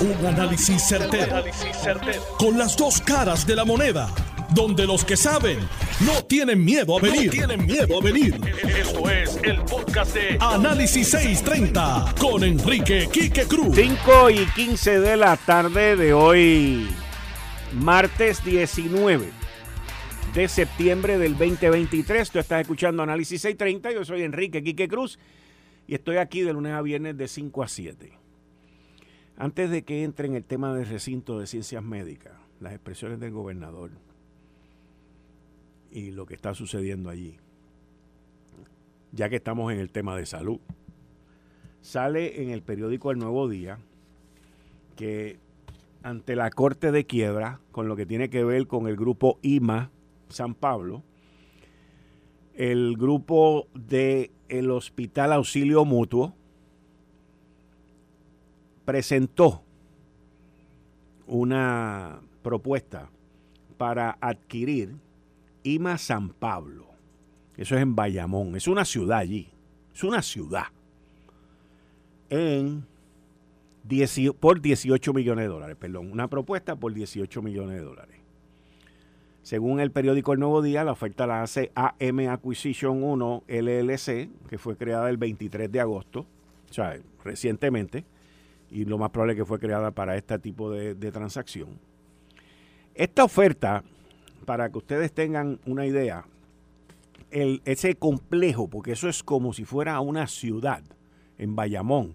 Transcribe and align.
Un 0.00 0.26
análisis 0.26 0.82
certero, 0.88 1.44
Con 2.38 2.56
las 2.56 2.74
dos 2.74 3.02
caras 3.02 3.46
de 3.46 3.54
la 3.54 3.66
moneda. 3.66 4.08
Donde 4.54 4.86
los 4.86 5.04
que 5.04 5.14
saben 5.14 5.58
no 6.06 6.24
tienen 6.24 6.64
miedo 6.64 6.96
a 6.96 7.02
venir. 7.02 7.30
tienen 7.30 7.66
miedo 7.66 7.98
a 8.00 8.02
venir. 8.02 8.40
Esto 8.66 9.10
es 9.10 9.38
el 9.42 9.60
podcast 9.60 10.14
de 10.14 10.38
Análisis 10.40 11.10
630 11.10 12.14
con 12.18 12.42
Enrique 12.42 13.10
Quique 13.12 13.44
Cruz. 13.44 13.76
5 13.76 14.30
y 14.30 14.46
15 14.46 15.00
de 15.00 15.16
la 15.18 15.36
tarde 15.36 15.96
de 15.96 16.14
hoy, 16.14 16.88
martes 17.74 18.42
19 18.42 19.28
de 20.32 20.48
septiembre 20.48 21.18
del 21.18 21.36
2023. 21.36 22.30
Tú 22.30 22.38
estás 22.38 22.62
escuchando 22.62 23.02
Análisis 23.02 23.42
630. 23.42 23.92
Yo 23.92 24.04
soy 24.06 24.22
Enrique 24.22 24.62
Quique 24.62 24.88
Cruz 24.88 25.18
y 25.86 25.94
estoy 25.94 26.16
aquí 26.16 26.40
de 26.40 26.54
lunes 26.54 26.72
a 26.72 26.80
viernes 26.80 27.18
de 27.18 27.28
5 27.28 27.62
a 27.62 27.68
7. 27.68 28.19
Antes 29.40 29.70
de 29.70 29.84
que 29.84 30.04
entre 30.04 30.26
en 30.26 30.34
el 30.34 30.44
tema 30.44 30.74
del 30.74 30.84
recinto 30.84 31.38
de 31.38 31.46
ciencias 31.46 31.82
médicas, 31.82 32.34
las 32.60 32.74
expresiones 32.74 33.20
del 33.20 33.30
gobernador 33.30 33.90
y 35.90 36.10
lo 36.10 36.26
que 36.26 36.34
está 36.34 36.52
sucediendo 36.52 37.08
allí, 37.08 37.38
ya 39.12 39.30
que 39.30 39.36
estamos 39.36 39.72
en 39.72 39.78
el 39.78 39.90
tema 39.90 40.14
de 40.14 40.26
salud, 40.26 40.60
sale 41.80 42.42
en 42.42 42.50
el 42.50 42.60
periódico 42.60 43.12
El 43.12 43.18
Nuevo 43.18 43.48
Día 43.48 43.78
que 44.94 45.38
ante 46.02 46.36
la 46.36 46.50
corte 46.50 46.92
de 46.92 47.06
quiebra, 47.06 47.60
con 47.72 47.88
lo 47.88 47.96
que 47.96 48.04
tiene 48.04 48.28
que 48.28 48.44
ver 48.44 48.66
con 48.66 48.88
el 48.88 48.96
grupo 48.96 49.38
IMA 49.40 49.90
San 50.28 50.54
Pablo, 50.54 51.02
el 52.52 52.94
grupo 52.98 53.68
del 53.72 54.32
el 54.50 54.70
Hospital 54.70 55.32
Auxilio 55.32 55.86
Mutuo, 55.86 56.34
presentó 58.90 59.62
una 61.28 62.18
propuesta 62.42 63.08
para 63.78 64.18
adquirir 64.20 64.96
IMA 65.62 65.96
San 65.96 66.30
Pablo. 66.30 66.86
Eso 67.56 67.76
es 67.76 67.82
en 67.82 67.94
Bayamón. 67.94 68.56
Es 68.56 68.66
una 68.66 68.84
ciudad 68.84 69.18
allí. 69.18 69.48
Es 69.94 70.02
una 70.02 70.22
ciudad. 70.22 70.64
En 72.30 72.84
por 74.40 74.60
18 74.60 75.12
millones 75.12 75.44
de 75.44 75.48
dólares. 75.48 75.76
Perdón. 75.78 76.10
Una 76.10 76.26
propuesta 76.26 76.74
por 76.74 76.92
18 76.92 77.42
millones 77.42 77.76
de 77.76 77.84
dólares. 77.84 78.16
Según 79.44 79.78
el 79.78 79.92
periódico 79.92 80.32
El 80.32 80.40
Nuevo 80.40 80.62
Día, 80.62 80.82
la 80.82 80.90
oferta 80.90 81.28
la 81.28 81.44
hace 81.44 81.70
AM 81.76 82.28
Acquisition 82.28 83.04
1 83.04 83.44
LLC, 83.46 84.30
que 84.48 84.58
fue 84.58 84.76
creada 84.76 85.08
el 85.10 85.16
23 85.16 85.70
de 85.70 85.78
agosto, 85.78 86.26
o 86.68 86.72
sea, 86.72 86.98
recientemente 87.22 88.04
y 88.70 88.84
lo 88.84 88.98
más 88.98 89.10
probable 89.10 89.36
que 89.36 89.44
fue 89.44 89.58
creada 89.58 89.90
para 89.90 90.16
este 90.16 90.38
tipo 90.38 90.70
de, 90.70 90.94
transacción. 91.10 91.78
Esta 92.94 93.24
oferta, 93.24 93.82
para 94.44 94.70
que 94.70 94.78
ustedes 94.78 95.12
tengan 95.12 95.58
una 95.66 95.86
idea, 95.86 96.24
el, 97.30 97.62
ese 97.64 97.94
complejo, 97.96 98.68
porque 98.68 98.92
eso 98.92 99.08
es 99.08 99.22
como 99.22 99.52
si 99.52 99.64
fuera 99.64 100.00
una 100.00 100.26
ciudad 100.26 100.82
en 101.38 101.56
Bayamón, 101.56 102.14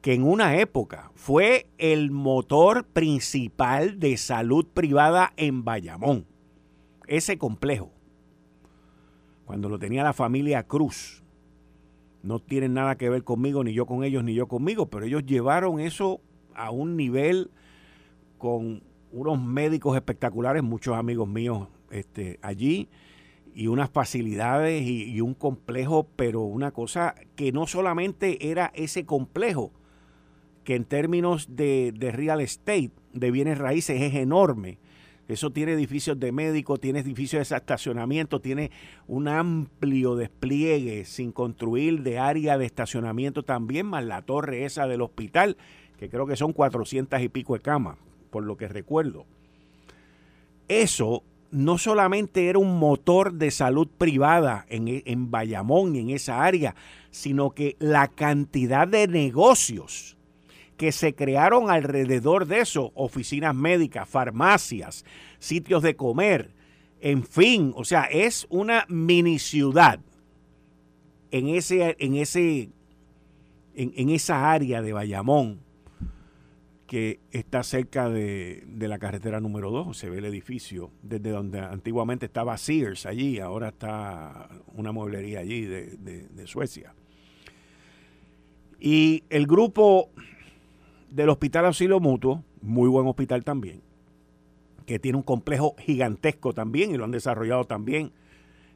que 0.00 0.14
en 0.14 0.24
una 0.24 0.56
época 0.56 1.10
fue 1.14 1.66
el 1.78 2.10
motor 2.10 2.84
principal 2.84 4.00
de 4.00 4.16
salud 4.16 4.66
privada 4.66 5.32
en 5.36 5.64
Bayamón. 5.64 6.26
Ese 7.06 7.38
complejo, 7.38 7.90
cuando 9.44 9.68
lo 9.68 9.78
tenía 9.78 10.02
la 10.02 10.12
familia 10.12 10.62
Cruz, 10.64 11.21
no 12.22 12.38
tienen 12.38 12.74
nada 12.74 12.96
que 12.96 13.08
ver 13.08 13.24
conmigo, 13.24 13.64
ni 13.64 13.72
yo 13.72 13.86
con 13.86 14.04
ellos, 14.04 14.24
ni 14.24 14.34
yo 14.34 14.46
conmigo, 14.46 14.86
pero 14.86 15.06
ellos 15.06 15.24
llevaron 15.26 15.80
eso 15.80 16.20
a 16.54 16.70
un 16.70 16.96
nivel 16.96 17.50
con 18.38 18.82
unos 19.12 19.40
médicos 19.40 19.96
espectaculares, 19.96 20.62
muchos 20.62 20.96
amigos 20.96 21.28
míos 21.28 21.68
este, 21.90 22.38
allí, 22.42 22.88
y 23.54 23.66
unas 23.66 23.90
facilidades 23.90 24.82
y, 24.86 25.20
un 25.20 25.34
complejo, 25.34 26.08
pero 26.16 26.40
una 26.40 26.70
cosa 26.70 27.14
que 27.36 27.52
no 27.52 27.66
solamente 27.66 28.50
era 28.50 28.72
ese 28.74 29.04
complejo, 29.04 29.72
que 30.64 30.74
en 30.74 30.84
términos 30.84 31.54
de, 31.56 31.92
de 31.94 32.12
real 32.12 32.40
estate, 32.40 32.92
de 33.12 33.30
bienes 33.30 33.58
raíces, 33.58 34.00
es 34.00 34.14
enorme 34.14 34.78
eso 35.28 35.50
tiene 35.50 35.72
edificios 35.72 36.18
de 36.18 36.32
médicos, 36.32 36.80
tiene 36.80 37.00
edificios 37.00 37.48
de 37.48 37.56
estacionamiento, 37.56 38.40
tiene 38.40 38.70
un 39.06 39.28
amplio 39.28 40.16
despliegue 40.16 41.04
sin 41.04 41.32
construir 41.32 42.02
de 42.02 42.18
área 42.18 42.58
de 42.58 42.66
estacionamiento 42.66 43.42
también, 43.42 43.86
más 43.86 44.04
la 44.04 44.22
torre 44.22 44.64
esa 44.64 44.86
del 44.86 45.00
hospital, 45.00 45.56
que 45.96 46.08
creo 46.08 46.26
que 46.26 46.36
son 46.36 46.52
400 46.52 47.20
y 47.20 47.28
pico 47.28 47.54
de 47.54 47.60
camas, 47.60 47.96
por 48.30 48.44
lo 48.44 48.56
que 48.56 48.68
recuerdo. 48.68 49.24
Eso 50.68 51.22
no 51.52 51.78
solamente 51.78 52.48
era 52.48 52.58
un 52.58 52.78
motor 52.78 53.34
de 53.34 53.50
salud 53.50 53.86
privada 53.86 54.66
en, 54.68 55.02
en 55.04 55.30
Bayamón 55.30 55.94
en 55.96 56.10
esa 56.10 56.42
área, 56.42 56.74
sino 57.10 57.50
que 57.50 57.76
la 57.78 58.08
cantidad 58.08 58.88
de 58.88 59.06
negocios 59.06 60.16
que 60.76 60.92
se 60.92 61.14
crearon 61.14 61.70
alrededor 61.70 62.46
de 62.46 62.60
eso, 62.60 62.92
oficinas 62.94 63.54
médicas, 63.54 64.08
farmacias, 64.08 65.04
sitios 65.38 65.82
de 65.82 65.96
comer, 65.96 66.50
en 67.00 67.24
fin, 67.24 67.72
o 67.74 67.84
sea, 67.84 68.04
es 68.04 68.46
una 68.48 68.86
mini 68.88 69.38
ciudad 69.38 70.00
en 71.32 71.48
ese, 71.48 71.96
en 71.98 72.14
ese, 72.14 72.70
en, 73.74 74.08
esa 74.10 74.52
área 74.52 74.82
de 74.82 74.92
Bayamón 74.92 75.60
que 76.86 77.20
está 77.32 77.62
cerca 77.62 78.08
de, 78.08 78.64
la 78.78 78.98
carretera 78.98 79.40
número 79.40 79.70
2, 79.70 79.96
se 79.96 80.10
ve 80.10 80.18
el 80.18 80.26
edificio, 80.26 80.92
desde 81.02 81.30
donde 81.30 81.58
antiguamente 81.58 82.26
estaba 82.26 82.56
Sears 82.58 83.06
allí, 83.06 83.40
ahora 83.40 83.70
está 83.70 84.48
una 84.74 84.92
mueblería 84.92 85.40
allí 85.40 85.62
de, 85.62 85.96
de 85.96 86.46
Suecia. 86.46 86.94
Y 88.78 89.24
el 89.30 89.46
grupo 89.46 90.10
del 91.12 91.28
Hospital 91.28 91.66
Auxilio 91.66 92.00
Mutuo, 92.00 92.42
muy 92.62 92.88
buen 92.88 93.06
hospital 93.06 93.44
también, 93.44 93.82
que 94.86 94.98
tiene 94.98 95.18
un 95.18 95.22
complejo 95.22 95.74
gigantesco 95.78 96.54
también 96.54 96.90
y 96.90 96.96
lo 96.96 97.04
han 97.04 97.10
desarrollado 97.10 97.64
también 97.64 98.12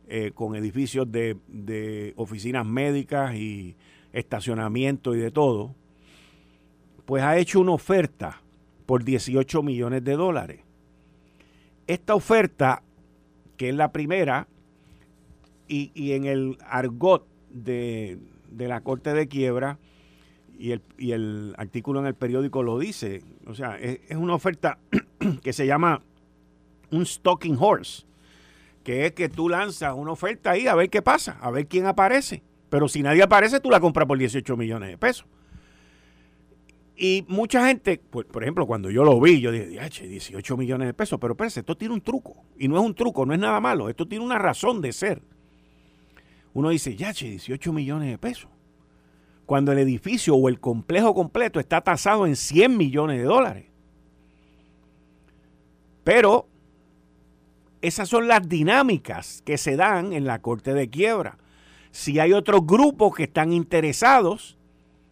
eh, 0.06 0.32
con 0.34 0.54
edificios 0.54 1.10
de, 1.10 2.12
oficinas 2.16 2.66
médicas 2.66 3.34
y 3.34 3.74
estacionamiento 4.12 5.14
y 5.14 5.18
de 5.18 5.30
todo, 5.30 5.74
pues 7.06 7.22
ha 7.22 7.38
hecho 7.38 7.60
una 7.60 7.72
oferta 7.72 8.42
por 8.84 9.02
18 9.02 9.62
millones 9.62 10.04
de 10.04 10.12
dólares. 10.12 10.60
Esta 11.86 12.14
oferta, 12.14 12.82
que 13.56 13.70
es 13.70 13.74
la 13.74 13.92
primera, 13.92 14.46
y, 15.68 16.12
en 16.12 16.26
el 16.26 16.58
argot 16.68 17.26
de, 17.50 18.18
de 18.50 18.68
la 18.68 18.82
Corte 18.82 19.12
de 19.14 19.26
Quiebra, 19.26 19.78
y 20.58 20.72
el, 20.72 20.82
y 20.98 21.12
el 21.12 21.54
artículo 21.58 22.00
en 22.00 22.06
el 22.06 22.14
periódico 22.14 22.62
lo 22.62 22.78
dice. 22.78 23.22
O 23.46 23.54
sea, 23.54 23.78
es, 23.78 24.16
una 24.16 24.34
oferta 24.34 24.78
que 25.42 25.52
se 25.52 25.66
llama 25.66 26.02
un 26.90 27.04
stocking 27.04 27.56
horse, 27.58 28.04
que 28.82 29.06
es 29.06 29.12
que 29.12 29.28
tú 29.28 29.48
lanzas 29.48 29.94
una 29.94 30.12
oferta 30.12 30.52
ahí 30.52 30.66
a 30.66 30.74
ver 30.74 30.90
qué 30.90 31.02
pasa, 31.02 31.38
a 31.40 31.50
ver 31.50 31.66
quién 31.66 31.86
aparece. 31.86 32.42
Pero 32.68 32.88
si 32.88 33.02
nadie 33.02 33.22
aparece, 33.22 33.60
tú 33.60 33.70
la 33.70 33.80
compras 33.80 34.06
por 34.06 34.18
18 34.18 34.56
millones 34.56 34.90
de 34.90 34.98
pesos. 34.98 35.26
Y 36.98 37.24
mucha 37.28 37.66
gente, 37.66 37.98
por, 37.98 38.26
por 38.26 38.42
ejemplo, 38.42 38.66
cuando 38.66 38.90
yo 38.90 39.04
lo 39.04 39.20
vi, 39.20 39.40
yo 39.40 39.52
dije, 39.52 40.08
18 40.08 40.56
millones 40.56 40.88
de 40.88 40.94
pesos, 40.94 41.18
pero 41.20 41.34
espérate, 41.34 41.60
esto 41.60 41.76
tiene 41.76 41.92
un 41.92 42.00
truco. 42.00 42.44
Y 42.58 42.68
no 42.68 42.76
es 42.78 42.82
un 42.82 42.94
truco, 42.94 43.26
no 43.26 43.34
es 43.34 43.38
nada 43.38 43.60
malo, 43.60 43.90
esto 43.90 44.06
tiene 44.06 44.24
una 44.24 44.38
razón 44.38 44.80
de 44.80 44.92
ser. 44.92 45.22
Uno 46.54 46.70
dice, 46.70 46.96
ya, 46.96 47.12
18 47.12 47.72
millones 47.74 48.10
de 48.10 48.16
pesos 48.16 48.48
cuando 49.46 49.72
el 49.72 49.78
edificio 49.78 50.34
o 50.34 50.48
el 50.48 50.60
complejo 50.60 51.14
completo 51.14 51.60
está 51.60 51.80
tasado 51.80 52.26
en 52.26 52.36
100 52.36 52.76
millones 52.76 53.18
de 53.18 53.24
dólares. 53.24 53.66
Pero 56.04 56.48
esas 57.80 58.08
son 58.08 58.26
las 58.28 58.48
dinámicas 58.48 59.42
que 59.44 59.56
se 59.56 59.76
dan 59.76 60.12
en 60.12 60.24
la 60.24 60.40
corte 60.40 60.74
de 60.74 60.90
quiebra. 60.90 61.38
Si 61.92 62.18
hay 62.18 62.32
otros 62.32 62.66
grupos 62.66 63.14
que 63.14 63.24
están 63.24 63.52
interesados, 63.52 64.58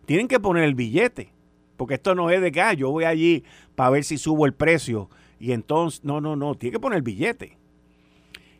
tienen 0.06 0.28
que 0.28 0.40
poner 0.40 0.64
el 0.64 0.74
billete. 0.74 1.32
Porque 1.76 1.94
esto 1.94 2.14
no 2.14 2.30
es 2.30 2.40
de 2.40 2.52
que 2.52 2.60
ah, 2.60 2.72
yo 2.72 2.90
voy 2.90 3.04
allí 3.04 3.44
para 3.74 3.90
ver 3.90 4.04
si 4.04 4.18
subo 4.18 4.46
el 4.46 4.54
precio. 4.54 5.08
Y 5.38 5.52
entonces, 5.52 6.04
no, 6.04 6.20
no, 6.20 6.36
no, 6.36 6.54
tiene 6.54 6.72
que 6.72 6.80
poner 6.80 6.98
el 6.98 7.02
billete. 7.02 7.56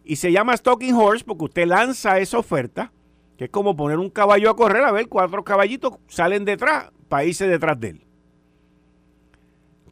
Y 0.04 0.16
se 0.16 0.32
llama 0.32 0.56
Stocking 0.56 0.94
Horse 0.94 1.24
porque 1.24 1.44
usted 1.44 1.66
lanza 1.66 2.18
esa 2.18 2.38
oferta 2.38 2.92
que 3.36 3.44
es 3.44 3.50
como 3.50 3.76
poner 3.76 3.98
un 3.98 4.10
caballo 4.10 4.50
a 4.50 4.56
correr, 4.56 4.84
a 4.84 4.92
ver, 4.92 5.08
cuatro 5.08 5.44
caballitos 5.44 5.94
salen 6.08 6.44
detrás 6.44 6.90
irse 7.22 7.46
detrás 7.46 7.78
de 7.78 7.90
él. 7.90 8.00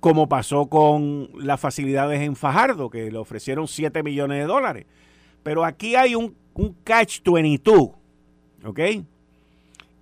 Como 0.00 0.29
pasó 0.29 0.67
con 0.67 1.29
las 1.37 1.61
facilidades 1.61 2.21
en 2.23 2.35
Fajardo, 2.35 2.91
que 2.91 3.11
le 3.12 3.19
ofrecieron 3.19 3.69
7 3.69 4.03
millones 4.03 4.39
de 4.39 4.47
dólares. 4.47 4.87
Pero 5.44 5.65
aquí 5.65 5.94
hay 5.94 6.17
un, 6.17 6.35
un 6.55 6.75
catch 6.83 7.21
22, 7.23 7.91
¿ok? 8.65 8.81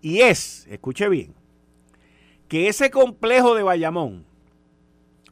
Y 0.01 0.21
es, 0.21 0.67
escuche 0.71 1.09
bien, 1.11 1.35
que 2.49 2.69
ese 2.69 2.91
complejo 2.91 3.55
de 3.55 3.63
Bayamón, 3.63 4.25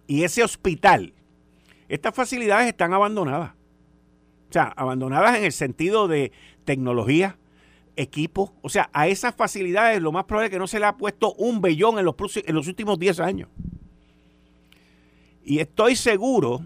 y 0.06 0.24
ese 0.24 0.42
hospital, 0.42 1.14
estas 1.88 2.14
facilidades 2.14 2.68
están 2.68 2.92
abandonadas. 2.92 3.52
O 4.48 4.52
sea, 4.52 4.64
abandonadas 4.76 5.36
en 5.36 5.44
el 5.44 5.52
sentido 5.52 6.08
de 6.08 6.32
tecnología, 6.64 7.36
equipo. 7.98 8.54
O 8.62 8.68
sea, 8.68 8.88
a 8.92 9.08
esas 9.08 9.34
facilidades 9.34 10.00
lo 10.00 10.12
más 10.12 10.24
probable 10.24 10.46
es 10.46 10.52
que 10.52 10.58
no 10.58 10.66
se 10.66 10.78
le 10.78 10.86
ha 10.86 10.96
puesto 10.96 11.34
un 11.34 11.60
bellón 11.60 11.98
en 11.98 12.04
los, 12.04 12.14
en 12.36 12.54
los 12.54 12.68
últimos 12.68 12.98
10 12.98 13.20
años. 13.20 13.48
Y 15.44 15.58
estoy 15.58 15.96
seguro 15.96 16.62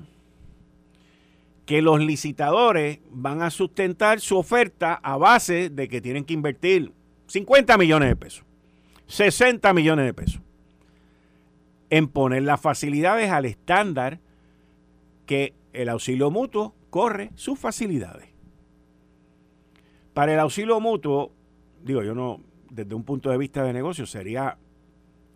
que 1.66 1.80
los 1.80 2.00
licitadores 2.00 3.00
van 3.10 3.42
a 3.42 3.50
sustentar 3.50 4.20
su 4.20 4.36
oferta 4.36 4.94
a 4.94 5.16
base 5.16 5.70
de 5.70 5.88
que 5.88 6.00
tienen 6.00 6.24
que 6.24 6.34
invertir 6.34 6.92
50 7.28 7.78
millones 7.78 8.08
de 8.08 8.16
pesos, 8.16 8.44
60 9.06 9.72
millones 9.72 10.04
de 10.04 10.14
pesos 10.14 10.42
en 11.88 12.08
poner 12.08 12.42
las 12.42 12.60
facilidades 12.60 13.30
al 13.30 13.44
estándar 13.44 14.18
que 15.26 15.54
el 15.72 15.88
auxilio 15.88 16.30
mutuo 16.30 16.74
corre 16.90 17.30
sus 17.34 17.58
facilidades. 17.58 18.31
Para 20.14 20.34
el 20.34 20.40
auxilio 20.40 20.78
mutuo, 20.78 21.32
digo, 21.82 22.02
yo 22.02 22.14
no, 22.14 22.40
desde 22.70 22.94
un 22.94 23.04
punto 23.04 23.30
de 23.30 23.38
vista 23.38 23.62
de 23.62 23.72
negocio, 23.72 24.06
sería, 24.06 24.58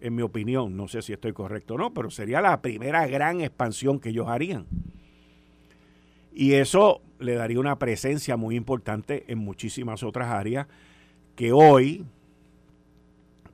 en 0.01 0.15
mi 0.15 0.23
opinión, 0.23 0.77
no 0.77 0.87
sé 0.87 1.01
si 1.03 1.13
estoy 1.13 1.33
correcto 1.33 1.75
o 1.75 1.79
no, 1.79 1.95
pero 1.95 2.11
sería 2.11 2.41
la 2.41 2.61
primera 2.61 3.07
gran 3.07 3.41
expansión 3.41 3.99
que 3.99 4.11
ellos 4.11 4.29
harían. 4.29 4.67
Y 6.33 6.53
eso 6.55 7.01
le 7.19 7.35
daría 7.35 7.59
una 7.59 7.79
presencia 7.79 8.37
muy 8.37 8.57
importante 8.57 9.25
en 9.29 9.39
muchísimas 9.39 10.03
otras 10.03 10.29
áreas 10.29 10.67
que 11.35 11.53
hoy, 11.53 12.05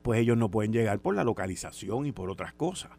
pues 0.01 0.19
ellos 0.19 0.37
no 0.37 0.51
pueden 0.51 0.73
llegar 0.73 0.99
por 0.99 1.15
la 1.15 1.23
localización 1.23 2.05
y 2.05 2.11
por 2.11 2.29
otras 2.29 2.53
cosas. 2.53 2.91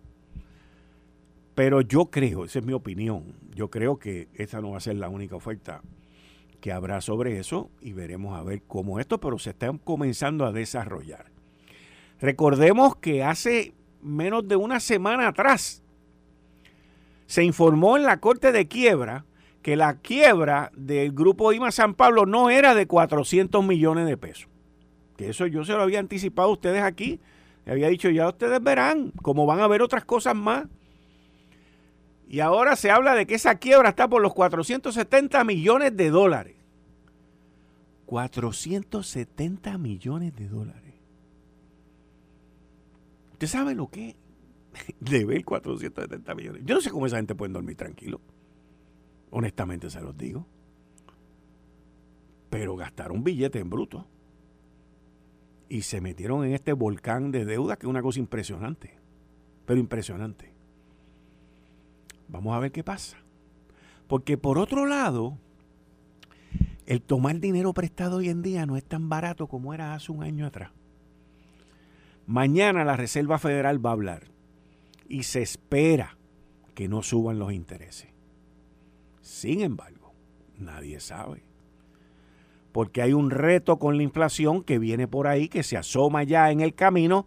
Pero 1.55 1.83
yo 1.83 2.07
creo, 2.07 2.47
esa 2.47 2.61
es 2.61 2.65
mi 2.65 2.73
opinión, 2.73 3.35
yo 3.55 3.69
creo 3.69 3.99
que 3.99 4.29
esa 4.35 4.63
no 4.63 4.71
va 4.71 4.79
a 4.79 4.81
ser 4.81 4.97
la 4.97 5.11
única 5.11 5.37
oferta 5.37 5.83
que 6.65 6.73
habrá 6.73 7.03
sobre 7.03 7.39
eso 7.39 7.71
y 7.83 7.93
veremos 7.93 8.39
a 8.39 8.43
ver 8.43 8.63
cómo 8.67 8.99
esto, 8.99 9.21
pero 9.21 9.39
se 9.39 9.51
están 9.51 9.77
comenzando 9.77 10.47
a 10.47 10.51
desarrollar. 10.51 11.27
Recordemos 12.23 12.97
que 12.97 13.23
hace 13.23 13.75
menos 14.01 14.49
de 14.49 14.57
una 14.57 14.81
semana 14.81 15.29
atrás 15.29 15.83
se 17.27 17.45
informó 17.45 17.99
en 17.99 18.05
la 18.05 18.19
Corte 18.19 18.51
de 18.51 18.67
Quiebra 18.67 19.27
que 19.61 19.77
la 19.77 19.99
quiebra 19.99 20.73
del 20.75 21.13
grupo 21.13 21.53
IMA 21.53 21.71
San 21.71 21.93
Pablo 21.93 22.25
no 22.25 22.49
era 22.49 22.75
de 22.75 22.87
400 22.87 23.63
millones 23.63 24.07
de 24.07 24.17
pesos. 24.17 24.49
Que 25.19 25.29
eso 25.29 25.47
yo 25.47 25.67
se 25.67 25.75
lo 25.75 25.83
había 25.83 25.99
anticipado 25.99 26.49
a 26.49 26.53
ustedes 26.53 26.83
aquí. 26.83 27.21
Le 27.67 27.73
había 27.73 27.89
dicho, 27.89 28.09
ya 28.09 28.27
ustedes 28.27 28.63
verán, 28.63 29.11
como 29.21 29.45
van 29.45 29.61
a 29.61 29.69
ver 29.69 29.83
otras 29.83 30.07
cosas 30.07 30.35
más. 30.35 30.65
Y 32.35 32.41
ahora 32.41 32.75
se 32.75 32.91
habla 32.91 33.15
de 33.15 33.29
que 33.29 33.37
esa 33.37 33.55
quiebra 33.61 33.91
está 33.91 34.09
por 34.09 34.21
los 34.21 34.35
470 34.35 35.45
millones 35.45 35.97
de 35.97 36.11
dólares. 36.11 36.57
470 38.07 39.79
millones 39.79 40.35
de 40.35 40.49
dólares. 40.49 40.95
¿Usted 43.35 43.47
sabe 43.47 43.77
lo 43.77 43.87
que 43.87 44.17
es 45.07 45.27
ver 45.29 45.45
470 45.45 46.35
millones? 46.35 46.63
Yo 46.65 46.75
no 46.75 46.81
sé 46.81 46.91
cómo 46.91 47.07
esa 47.07 47.19
gente 47.19 47.37
puede 47.37 47.53
dormir 47.53 47.77
tranquilo. 47.77 48.21
Honestamente 49.31 49.89
se 49.89 50.01
los 50.01 50.17
digo. 50.19 50.45
Pero 52.51 52.75
gastaron 52.75 53.23
billete 53.23 53.61
en 53.61 53.71
bruto. 53.71 54.09
Y 55.69 55.83
se 55.83 56.01
metieron 56.01 56.45
en 56.45 56.55
este 56.55 56.73
volcán 56.73 57.31
de 57.31 57.45
deuda 57.45 57.77
que 57.77 57.87
es 57.87 57.91
una 57.91 58.03
cosa 58.03 58.19
impresionante. 58.19 58.99
Pero 59.67 59.79
impresionante. 59.79 60.54
Vamos 62.29 62.55
a 62.55 62.59
ver 62.59 62.73
qué 62.73 62.85
pasa. 62.85 63.19
Porque 64.07 64.37
por 64.37 64.59
otro 64.59 64.87
lado, 64.87 65.39
el 66.87 67.01
tomar 67.03 67.41
dinero 67.41 67.73
prestado 67.73 68.19
hoy 68.19 68.29
en 68.29 68.43
día 68.43 68.67
no 68.67 68.77
es 68.77 68.85
tan 68.85 69.09
barato 69.09 69.47
como 69.47 69.75
era 69.75 69.95
hace 69.95 70.13
un 70.13 70.23
año 70.23 70.47
atrás. 70.47 70.71
Mañana 72.27 72.85
la 72.85 72.97
Reserva 72.97 73.39
Federal 73.39 73.85
va 73.85 73.91
a 73.91 73.95
hablar 73.95 74.25
y 75.09 75.25
se 75.25 75.43
espera 75.43 76.17
que 76.75 76.89
no 76.89 77.03
suban 77.03 77.39
los 77.39 77.53
intereses. 77.53 78.09
Sin 79.21 79.61
embargo, 79.61 80.15
nadie 80.59 81.01
sabe. 81.01 81.45
Porque 82.73 83.03
hay 83.03 83.13
un 83.13 83.31
reto 83.31 83.79
con 83.79 83.97
la 83.97 84.03
inflación 84.03 84.63
que 84.63 84.79
viene 84.79 85.07
por 85.07 85.27
ahí, 85.27 85.49
que 85.49 85.63
se 85.63 85.77
asoma 85.77 86.25
ya 86.25 86.51
en 86.51 86.61
el 86.61 86.75
camino 86.75 87.27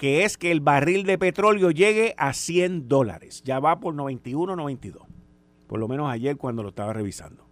que 0.00 0.24
es 0.24 0.38
que 0.38 0.50
el 0.50 0.60
barril 0.60 1.04
de 1.04 1.18
petróleo 1.18 1.70
llegue 1.70 2.14
a 2.16 2.32
100 2.32 2.88
dólares. 2.88 3.42
Ya 3.44 3.60
va 3.60 3.80
por 3.80 3.92
91, 3.92 4.56
92. 4.56 5.06
Por 5.66 5.78
lo 5.78 5.88
menos 5.88 6.10
ayer 6.10 6.38
cuando 6.38 6.62
lo 6.62 6.70
estaba 6.70 6.94
revisando. 6.94 7.44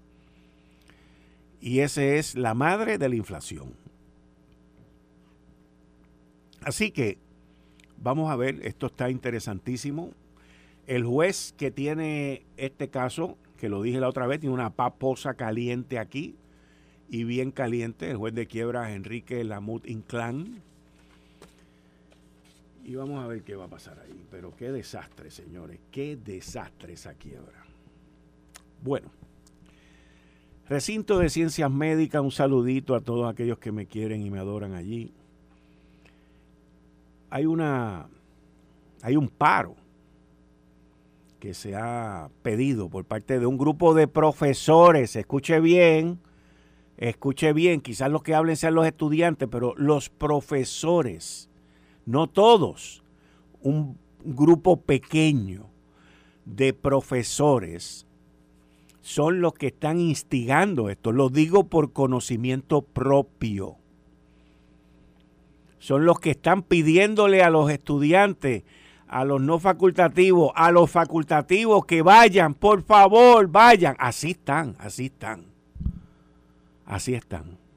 Y 1.61 1.81
esa 1.81 2.03
es 2.03 2.37
la 2.37 2.55
madre 2.55 2.97
de 2.97 3.11
la 3.11 3.17
inflación. 3.17 3.75
Así 6.63 6.91
que 6.91 7.19
vamos 7.99 8.31
a 8.31 8.37
ver, 8.37 8.65
esto 8.67 8.87
está 8.87 9.11
interesantísimo. 9.11 10.13
El 10.87 11.05
juez 11.05 11.53
que 11.59 11.71
tiene 11.71 12.47
este 12.57 12.89
caso, 12.89 13.37
que 13.59 13.69
lo 13.69 13.83
dije 13.83 14.01
la 14.01 14.09
otra 14.09 14.27
vez, 14.27 14.41
tiene 14.41 14.55
una 14.55 14.71
paposa 14.71 15.35
caliente 15.35 15.99
aquí 15.99 16.35
y 17.11 17.25
bien 17.25 17.51
caliente, 17.51 18.11
el 18.11 18.17
juez 18.17 18.33
de 18.33 18.47
quiebra 18.47 18.95
Enrique 18.95 19.45
Lamut 19.45 19.87
Inclán 19.87 20.63
y 22.89 22.95
vamos 22.95 23.23
a 23.23 23.27
ver 23.27 23.43
qué 23.43 23.55
va 23.55 23.67
a 23.67 23.69
pasar 23.69 24.01
ahí. 24.01 24.25
Pero 24.31 24.57
qué 24.57 24.73
desastre, 24.73 25.31
señores. 25.31 25.79
Qué 25.91 26.17
desastre 26.17 26.95
esa 26.95 27.13
quiebra. 27.13 27.63
Bueno. 28.83 29.11
Recinto 30.67 31.19
de 31.19 31.29
Ciencias 31.29 31.71
Médicas, 31.71 32.23
un 32.23 32.31
saludito 32.31 32.95
a 32.95 33.01
todos 33.01 33.31
aquellos 33.31 33.59
que 33.59 33.73
me 33.73 33.85
quieren 33.85 34.23
y 34.23 34.31
me 34.31 34.39
adoran 34.39 34.73
allí. 34.73 35.13
Hay 37.29 37.45
una 37.45 38.09
hay 39.03 39.17
un 39.17 39.29
paro 39.29 39.77
que 41.41 41.53
se 41.53 41.77
ha 41.77 42.31
pedido 42.43 42.89
por 42.89 43.05
parte 43.05 43.39
de 43.39 43.45
un 43.45 43.59
grupo 43.59 43.93
de 43.93 44.09
profesores, 44.09 45.15
escuche 45.15 45.61
bien, 45.61 46.21
escuche 46.97 47.53
bien, 47.53 47.83
quizás 47.83 48.11
los 48.11 48.23
que 48.23 48.35
hablen 48.35 48.57
sean 48.57 48.75
los 48.75 48.87
estudiantes, 48.87 49.47
pero 49.51 49.75
los 49.77 50.09
profesores 50.09 51.48
no 52.09 52.27
todos, 52.27 53.03
un 53.61 53.99
grupo 54.25 54.81
pequeño 54.81 55.67
de 56.47 56.73
profesores 56.73 58.07
son 59.03 59.43
los 59.43 59.53
que 59.53 59.67
están 59.67 60.01
instigando 60.01 60.89
esto. 60.89 61.13
Lo 61.13 61.29
digo 61.29 61.65
por 61.65 61.93
conocimiento 61.93 62.81
propio. 62.81 63.77
Son 65.79 66.07
los 66.07 66.19
que 66.19 66.31
están 66.31 66.63
pidiéndole 66.63 67.43
a 67.43 67.51
los 67.51 67.71
estudiantes, 67.71 68.63
a 69.07 69.27
los 69.27 69.43
no 69.43 69.59
facultativos, 69.59 70.53
a 70.55 70.71
los 70.73 70.91
facultativos 70.91 71.85
que 71.85 72.01
vayan, 72.01 72.55
por 72.55 72.85
favor, 72.85 73.49
vayan. 73.49 73.97
Así 73.99 74.31
están, 74.31 74.77
así 74.79 75.07
están. 75.07 75.45
Así 76.87 77.13
están. 77.13 77.68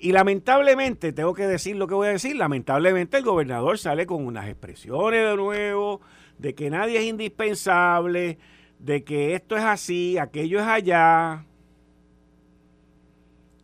Y 0.00 0.12
lamentablemente, 0.12 1.12
tengo 1.12 1.34
que 1.34 1.48
decir 1.48 1.74
lo 1.74 1.88
que 1.88 1.94
voy 1.94 2.06
a 2.06 2.12
decir, 2.12 2.36
lamentablemente 2.36 3.16
el 3.16 3.24
gobernador 3.24 3.78
sale 3.78 4.06
con 4.06 4.24
unas 4.24 4.48
expresiones 4.48 5.28
de 5.28 5.36
nuevo, 5.36 6.00
de 6.38 6.54
que 6.54 6.70
nadie 6.70 6.98
es 6.98 7.04
indispensable, 7.04 8.38
de 8.78 9.02
que 9.02 9.34
esto 9.34 9.56
es 9.56 9.64
así, 9.64 10.16
aquello 10.16 10.60
es 10.60 10.66
allá. 10.66 11.44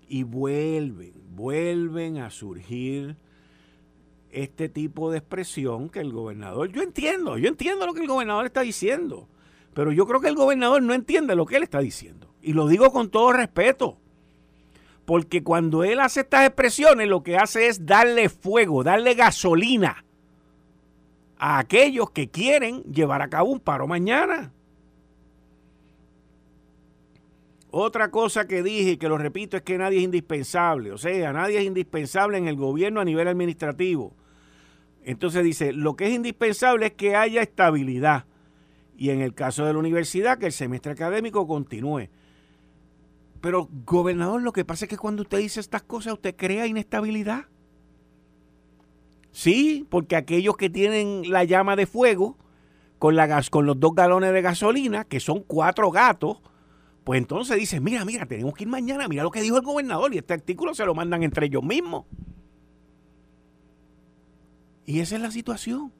Y 0.08 0.24
vuelven, 0.24 1.12
vuelven 1.30 2.18
a 2.18 2.30
surgir 2.30 3.16
este 4.32 4.68
tipo 4.68 5.12
de 5.12 5.18
expresión 5.18 5.88
que 5.88 6.00
el 6.00 6.10
gobernador, 6.10 6.68
yo 6.72 6.82
entiendo, 6.82 7.38
yo 7.38 7.46
entiendo 7.46 7.86
lo 7.86 7.94
que 7.94 8.00
el 8.00 8.08
gobernador 8.08 8.46
está 8.46 8.62
diciendo, 8.62 9.28
pero 9.72 9.92
yo 9.92 10.04
creo 10.04 10.20
que 10.20 10.28
el 10.28 10.34
gobernador 10.34 10.82
no 10.82 10.94
entiende 10.94 11.36
lo 11.36 11.46
que 11.46 11.56
él 11.56 11.62
está 11.62 11.78
diciendo. 11.78 12.34
Y 12.42 12.54
lo 12.54 12.66
digo 12.66 12.90
con 12.92 13.08
todo 13.08 13.32
respeto 13.32 13.98
porque 15.04 15.42
cuando 15.42 15.84
él 15.84 16.00
hace 16.00 16.20
estas 16.20 16.46
expresiones 16.46 17.08
lo 17.08 17.22
que 17.22 17.36
hace 17.36 17.66
es 17.66 17.84
darle 17.84 18.28
fuego, 18.28 18.82
darle 18.82 19.14
gasolina 19.14 20.04
a 21.36 21.58
aquellos 21.58 22.10
que 22.10 22.30
quieren 22.30 22.82
llevar 22.84 23.20
a 23.22 23.28
cabo 23.28 23.50
un 23.50 23.60
paro 23.60 23.86
mañana. 23.86 24.52
Otra 27.70 28.10
cosa 28.10 28.46
que 28.46 28.62
dije 28.62 28.92
y 28.92 28.96
que 28.96 29.08
lo 29.08 29.18
repito 29.18 29.56
es 29.56 29.62
que 29.64 29.76
nadie 29.76 29.98
es 29.98 30.04
indispensable, 30.04 30.92
o 30.92 30.98
sea, 30.98 31.32
nadie 31.32 31.58
es 31.58 31.64
indispensable 31.64 32.38
en 32.38 32.46
el 32.46 32.56
gobierno 32.56 33.00
a 33.00 33.04
nivel 33.04 33.26
administrativo. 33.26 34.14
Entonces 35.02 35.42
dice, 35.44 35.72
lo 35.72 35.96
que 35.96 36.06
es 36.06 36.14
indispensable 36.14 36.86
es 36.86 36.92
que 36.92 37.16
haya 37.16 37.42
estabilidad 37.42 38.26
y 38.96 39.10
en 39.10 39.20
el 39.20 39.34
caso 39.34 39.66
de 39.66 39.72
la 39.72 39.78
universidad 39.80 40.38
que 40.38 40.46
el 40.46 40.52
semestre 40.52 40.92
académico 40.92 41.46
continúe. 41.46 42.08
Pero, 43.44 43.68
gobernador, 43.84 44.40
lo 44.40 44.54
que 44.54 44.64
pasa 44.64 44.86
es 44.86 44.88
que 44.88 44.96
cuando 44.96 45.20
usted 45.20 45.36
dice 45.36 45.60
estas 45.60 45.82
cosas, 45.82 46.14
usted 46.14 46.34
crea 46.34 46.66
inestabilidad. 46.66 47.44
Sí, 49.32 49.86
porque 49.90 50.16
aquellos 50.16 50.56
que 50.56 50.70
tienen 50.70 51.30
la 51.30 51.44
llama 51.44 51.76
de 51.76 51.84
fuego, 51.86 52.38
con, 52.98 53.16
la 53.16 53.26
gas, 53.26 53.50
con 53.50 53.66
los 53.66 53.78
dos 53.78 53.94
galones 53.94 54.32
de 54.32 54.40
gasolina, 54.40 55.04
que 55.04 55.20
son 55.20 55.42
cuatro 55.42 55.90
gatos, 55.90 56.38
pues 57.04 57.18
entonces 57.18 57.58
dice, 57.58 57.80
mira, 57.80 58.02
mira, 58.06 58.24
tenemos 58.24 58.54
que 58.54 58.64
ir 58.64 58.70
mañana, 58.70 59.08
mira 59.08 59.22
lo 59.22 59.30
que 59.30 59.42
dijo 59.42 59.58
el 59.58 59.62
gobernador 59.62 60.14
y 60.14 60.18
este 60.18 60.32
artículo 60.32 60.72
se 60.72 60.86
lo 60.86 60.94
mandan 60.94 61.22
entre 61.22 61.44
ellos 61.44 61.62
mismos. 61.62 62.06
Y 64.86 65.00
esa 65.00 65.16
es 65.16 65.20
la 65.20 65.30
situación. 65.30 65.92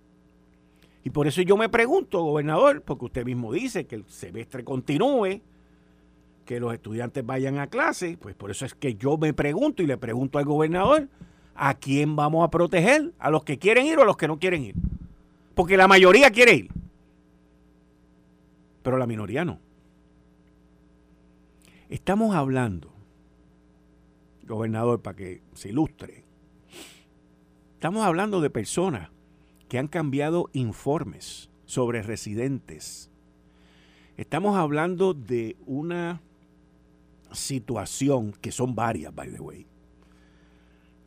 Y 1.03 1.11
por 1.11 1.27
eso 1.27 1.43
yo 1.43 1.59
me 1.59 1.69
pregunto, 1.69 2.23
gobernador, 2.23 2.81
porque 2.81 3.05
usted 3.05 3.27
mismo 3.27 3.53
dice 3.53 3.87
que 3.87 3.97
el 3.97 4.07
semestre 4.09 4.65
continúe, 4.65 5.43
que 6.45 6.61
los 6.61 6.73
estudiantes 6.73 7.25
vayan 7.25 7.59
a 7.59 7.69
clase, 7.69 8.19
pues 8.21 8.35
por 8.35 8.51
eso 8.51 8.67
es 8.67 8.75
que 8.75 8.95
yo 8.95 9.17
me 9.17 9.33
pregunto 9.33 9.83
y 9.83 9.87
le 9.87 9.97
pregunto 9.97 10.39
al 10.39 10.45
gobernador, 10.45 11.09
¿a 11.55 11.75
quién 11.75 12.17
vamos 12.17 12.45
a 12.45 12.51
proteger? 12.51 13.13
¿A 13.19 13.31
los 13.31 13.45
que 13.45 13.59
quieren 13.59 13.87
ir 13.87 13.99
o 13.99 14.03
a 14.03 14.07
los 14.07 14.17
que 14.17 14.29
no 14.29 14.39
quieren 14.39 14.63
ir? 14.63 14.75
Porque 15.55 15.77
la 15.77 15.89
mayoría 15.89 16.31
quiere 16.31 16.55
ir, 16.55 16.71
pero 18.83 18.99
la 18.99 19.07
minoría 19.07 19.45
no. 19.45 19.61
Estamos 21.89 22.35
hablando, 22.35 22.93
gobernador, 24.47 25.01
para 25.01 25.17
que 25.17 25.43
se 25.55 25.69
ilustre, 25.71 26.25
estamos 27.75 28.05
hablando 28.05 28.41
de 28.41 28.51
personas 28.51 29.11
que 29.69 29.79
han 29.79 29.89
cambiado 29.89 30.51
informes 30.53 31.51
sobre 31.67 32.03
residentes. 32.03 33.11
Estamos 34.17 34.57
hablando 34.57 35.15
de 35.15 35.57
una 35.67 36.21
situación, 37.35 38.33
que 38.41 38.53
son 38.53 38.75
varias, 38.75 39.14
by 39.14 39.31
the 39.31 39.41
way, 39.41 39.67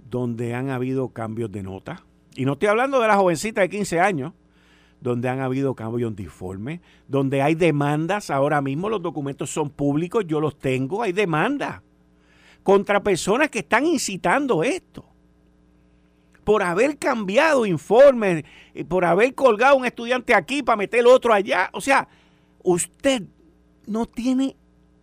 donde 0.09 0.53
han 0.53 0.69
habido 0.69 1.09
cambios 1.09 1.51
de 1.51 1.63
nota. 1.63 2.03
Y 2.35 2.45
no 2.45 2.53
estoy 2.53 2.69
hablando 2.69 2.99
de 2.99 3.07
la 3.07 3.17
jovencita 3.17 3.61
de 3.61 3.69
15 3.69 3.99
años, 3.99 4.33
donde 5.01 5.29
han 5.29 5.39
habido 5.39 5.75
cambios 5.75 6.15
de 6.15 6.23
informe, 6.23 6.81
donde 7.07 7.41
hay 7.41 7.55
demandas, 7.55 8.29
ahora 8.29 8.61
mismo 8.61 8.89
los 8.89 9.01
documentos 9.01 9.49
son 9.49 9.69
públicos, 9.69 10.25
yo 10.27 10.39
los 10.39 10.57
tengo, 10.57 11.03
hay 11.03 11.13
demandas 11.13 11.81
contra 12.67 13.01
personas 13.01 13.49
que 13.49 13.59
están 13.59 13.85
incitando 13.85 14.61
esto. 14.61 15.05
Por 16.43 16.63
haber 16.63 16.97
cambiado 16.97 17.65
informes, 17.65 18.43
eh, 18.73 18.83
por 18.83 19.05
haber 19.05 19.33
colgado 19.35 19.77
un 19.77 19.85
estudiante 19.85 20.33
aquí 20.33 20.63
para 20.63 20.75
meter 20.75 21.05
otro 21.05 21.33
allá. 21.33 21.69
O 21.71 21.79
sea, 21.79 22.09
usted 22.63 23.23
no 23.85 24.05
tiene 24.05 24.57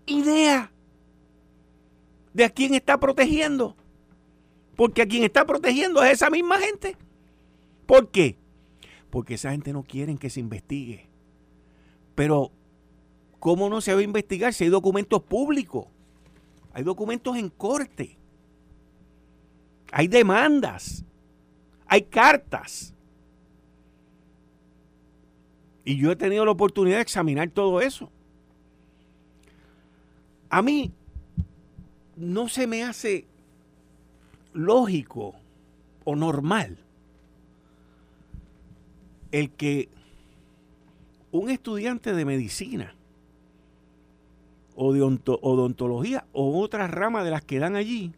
idea 0.07 0.74
de 2.35 2.45
a 2.45 2.51
quién 2.51 2.75
está 2.75 3.01
protegiendo. 3.01 3.77
Porque 4.77 5.03
a 5.03 5.07
quien 5.07 5.23
está 5.23 5.47
protegiendo 5.47 6.03
es 6.03 6.13
esa 6.13 6.29
misma 6.29 6.59
gente. 6.59 6.97
¿Por 7.87 8.11
qué? 8.11 8.37
Porque 9.09 9.35
esa 9.35 9.53
gente 9.53 9.73
no 9.73 9.85
quiere 9.85 10.15
que 10.17 10.29
se 10.29 10.41
investigue. 10.41 11.07
Pero, 12.17 12.51
¿cómo 13.39 13.69
no 13.71 13.81
se 13.81 13.95
va 13.95 14.01
a 14.01 14.05
investigar 14.05 14.53
si 14.53 14.65
hay 14.65 14.71
documentos 14.71 15.23
públicos? 15.23 15.87
Hay 16.73 16.83
documentos 16.83 17.37
en 17.37 17.49
corte. 17.51 18.19
Hay 19.93 20.09
demandas. 20.09 21.05
Hay 21.87 22.03
cartas. 22.03 22.93
Y 25.85 25.97
yo 25.97 26.11
he 26.11 26.17
tenido 26.17 26.45
la 26.45 26.51
oportunidad 26.51 26.97
de 26.97 27.03
examinar 27.03 27.49
todo 27.51 27.81
eso. 27.81 28.11
A 30.49 30.63
mí 30.63 30.93
no 32.17 32.49
se 32.49 32.67
me 32.67 32.85
hace 32.85 33.27
lógico 34.53 35.35
o 36.05 36.17
normal 36.17 36.79
el 39.33 39.51
que 39.51 39.89
un 41.33 41.51
estudiante 41.51 42.13
de 42.13 42.25
medicina 42.25 42.95
o 44.77 44.93
de 44.93 45.03
odontología 45.03 46.27
o 46.33 46.61
otras 46.61 46.91
ramas 46.91 47.25
de 47.25 47.31
las 47.31 47.45
que 47.45 47.59
dan 47.59 47.75
allí, 47.75 48.13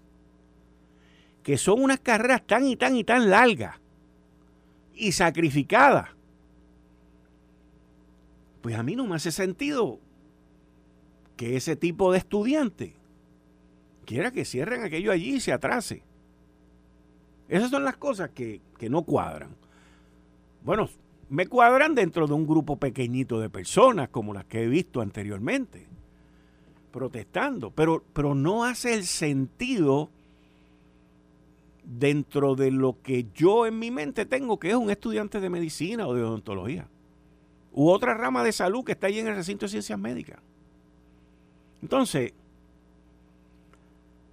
que 1.43 1.57
son 1.57 1.83
unas 1.83 2.01
carreras 2.01 2.47
tan 2.47 2.67
y 2.67 2.77
tan 2.77 2.97
y 2.97 3.05
tan 3.05 3.31
largas 3.31 3.77
y 4.95 5.13
sacrificadas, 5.13 6.11
pues 8.61 8.75
a 8.77 8.83
mí 8.83 8.97
no 8.97 9.07
me 9.07 9.17
hace 9.17 9.33
sentido 9.33 9.99
que 11.37 11.57
ese 11.57 11.77
tipo 11.77 12.13
de 12.13 12.19
estudiante 12.19 12.95
quiera 14.07 14.31
que 14.31 14.47
cierren 14.47 14.83
aquello 14.83 15.13
allí 15.13 15.35
y 15.35 15.41
se 15.41 15.53
atrase. 15.53 16.03
Esas 17.49 17.71
son 17.71 17.85
las 17.85 17.97
cosas 17.97 18.31
que, 18.31 18.61
no 18.89 19.03
cuadran. 19.03 19.55
Bueno, 20.63 20.89
me 21.29 21.47
cuadran 21.47 21.95
dentro 21.95 22.27
de 22.27 22.33
un 22.33 22.47
grupo 22.47 22.77
pequeñito 22.77 23.39
de 23.41 23.51
personas, 23.51 24.09
como 24.09 24.33
las 24.33 24.47
que 24.47 24.63
he 24.63 24.69
visto 24.69 25.01
anteriormente, 25.01 25.87
protestando, 26.91 27.71
pero, 27.71 28.03
pero 28.13 28.35
no 28.35 28.65
hace 28.65 28.95
el 28.95 29.05
sentido 29.05 30.11
dentro 31.85 32.57
de 32.57 32.73
lo 32.73 33.01
que 33.01 33.27
yo 33.35 33.67
en 33.67 33.79
mi 33.79 33.91
mente 33.91 34.27
tengo, 34.27 34.59
que 34.59 34.71
es 34.71 34.77
un 34.77 34.91
estudiante 34.91 35.41
de 35.41 35.51
medicina 35.51 36.07
o 36.07 36.15
de 36.15 36.23
odontología, 36.23 36.89
u 37.73 37.89
otra 37.91 38.15
rama 38.15 38.43
de 38.43 38.53
salud 38.53 38.85
que 38.85 38.93
está 38.93 39.07
allí 39.07 39.21
en 39.21 39.29
el 39.29 39.37
recinto 39.37 39.67
de 39.67 39.71
ciencias 39.71 39.99
médicas. 39.99 40.41
Entonces, 41.83 42.33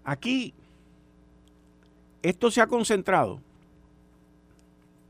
Aquí, 0.03 0.53
esto 2.21 2.51
se 2.51 2.61
ha 2.61 2.67
concentrado 2.67 3.39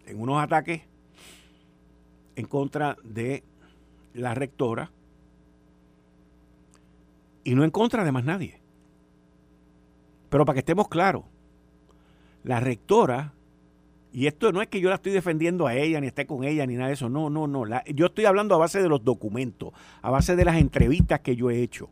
en 0.05 0.19
unos 0.19 0.41
ataques 0.41 0.81
en 2.35 2.45
contra 2.45 2.97
de 3.03 3.43
la 4.13 4.33
rectora 4.33 4.91
y 7.43 7.55
no 7.55 7.63
en 7.63 7.71
contra 7.71 8.03
de 8.03 8.12
más 8.12 8.23
nadie. 8.23 8.59
Pero 10.29 10.45
para 10.45 10.55
que 10.55 10.59
estemos 10.59 10.88
claros, 10.88 11.23
la 12.43 12.59
rectora, 12.59 13.33
y 14.12 14.27
esto 14.27 14.51
no 14.51 14.62
es 14.62 14.67
que 14.67 14.81
yo 14.81 14.89
la 14.89 14.95
estoy 14.95 15.12
defendiendo 15.12 15.67
a 15.67 15.75
ella, 15.75 16.01
ni 16.01 16.07
esté 16.07 16.25
con 16.25 16.43
ella, 16.43 16.65
ni 16.65 16.75
nada 16.75 16.88
de 16.88 16.93
eso, 16.93 17.09
no, 17.09 17.29
no, 17.29 17.47
no. 17.47 17.65
yo 17.93 18.07
estoy 18.07 18.25
hablando 18.25 18.55
a 18.55 18.57
base 18.57 18.81
de 18.81 18.89
los 18.89 19.03
documentos, 19.03 19.73
a 20.01 20.09
base 20.09 20.35
de 20.35 20.45
las 20.45 20.57
entrevistas 20.57 21.19
que 21.19 21.35
yo 21.35 21.50
he 21.50 21.62
hecho, 21.62 21.89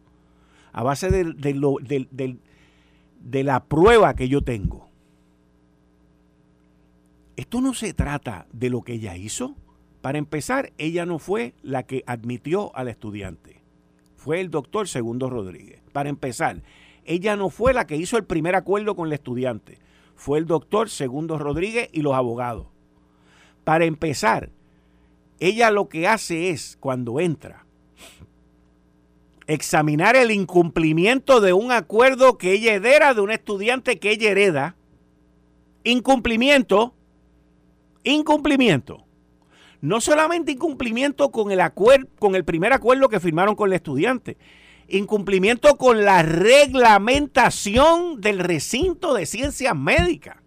a 0.74 0.84
base 0.84 1.10
del, 1.10 1.36
de 3.24 3.44
la 3.44 3.64
prueba 3.66 4.16
que 4.16 4.28
yo 4.28 4.42
tengo. 4.42 4.90
Esto 7.36 7.62
no 7.62 7.74
se 7.74 7.94
trata 7.94 8.48
de 8.52 8.70
lo 8.70 8.82
que 8.82 8.94
ella 8.94 9.16
hizo. 9.18 9.56
Para 10.02 10.18
empezar, 10.18 10.74
ella 10.78 11.06
no 11.06 11.20
fue 11.20 11.54
la 11.62 11.84
que 11.84 12.04
admitió 12.06 12.76
al 12.76 12.88
estudiante. 12.88 13.62
Fue 14.16 14.42
el 14.42 14.52
doctor 14.52 14.88
Segundo 14.88 15.30
Rodríguez. 15.30 15.82
Para 15.92 16.10
empezar, 16.10 16.62
ella 17.06 17.36
no 17.36 17.50
fue 17.50 17.74
la 17.74 17.88
que 17.88 17.98
hizo 17.98 18.18
el 18.18 18.26
primer 18.26 18.56
acuerdo 18.56 18.96
con 18.96 19.08
el 19.08 19.14
estudiante. 19.14 19.80
Fue 20.16 20.38
el 20.38 20.46
doctor 20.46 20.90
Segundo 20.90 21.38
Rodríguez 21.38 21.90
y 21.92 22.02
los 22.02 22.14
abogados. 22.14 22.68
Para 23.64 23.86
empezar, 23.86 24.50
ella 25.40 25.72
lo 25.72 25.90
que 25.90 26.08
hace 26.08 26.50
es, 26.50 26.78
cuando 26.80 27.20
entra, 27.20 27.66
examinar 29.54 30.16
el 30.16 30.32
incumplimiento 30.32 31.42
de 31.42 31.52
un 31.54 31.72
acuerdo 31.72 32.38
que 32.38 32.54
ella 32.54 32.74
hereda 32.74 33.14
de 33.14 33.22
un 33.22 33.32
estudiante 33.32 34.00
que 34.00 34.12
ella 34.12 34.32
hereda. 34.32 34.76
Incumplimiento, 35.84 36.94
incumplimiento. 38.04 39.04
No 39.82 40.00
solamente 40.00 40.54
incumplimiento 40.54 41.32
con 41.32 41.52
el, 41.52 41.60
con 42.20 42.36
el 42.36 42.46
primer 42.46 42.72
acuerdo 42.72 43.10
que 43.10 43.20
firmaron 43.20 43.56
con 43.56 43.70
el 43.70 43.74
estudiante, 43.74 44.38
incumplimiento 44.88 45.76
con 45.78 46.06
la 46.06 46.22
reglamentación 46.24 48.22
del 48.22 48.40
recinto 48.40 49.14
de 49.14 49.26
ciencias 49.26 49.76
médicas. 49.76 50.38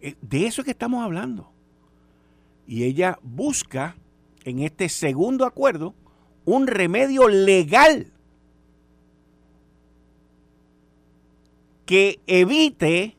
Eh, 0.00 0.16
de 0.20 0.46
eso 0.46 0.60
es 0.60 0.64
que 0.66 0.72
estamos 0.72 1.02
hablando. 1.02 1.50
Y 2.66 2.84
ella 2.84 3.18
busca 3.22 3.96
en 4.48 4.60
este 4.60 4.88
segundo 4.88 5.44
acuerdo 5.44 5.94
un 6.44 6.66
remedio 6.66 7.28
legal 7.28 8.12
que 11.84 12.20
evite 12.26 13.16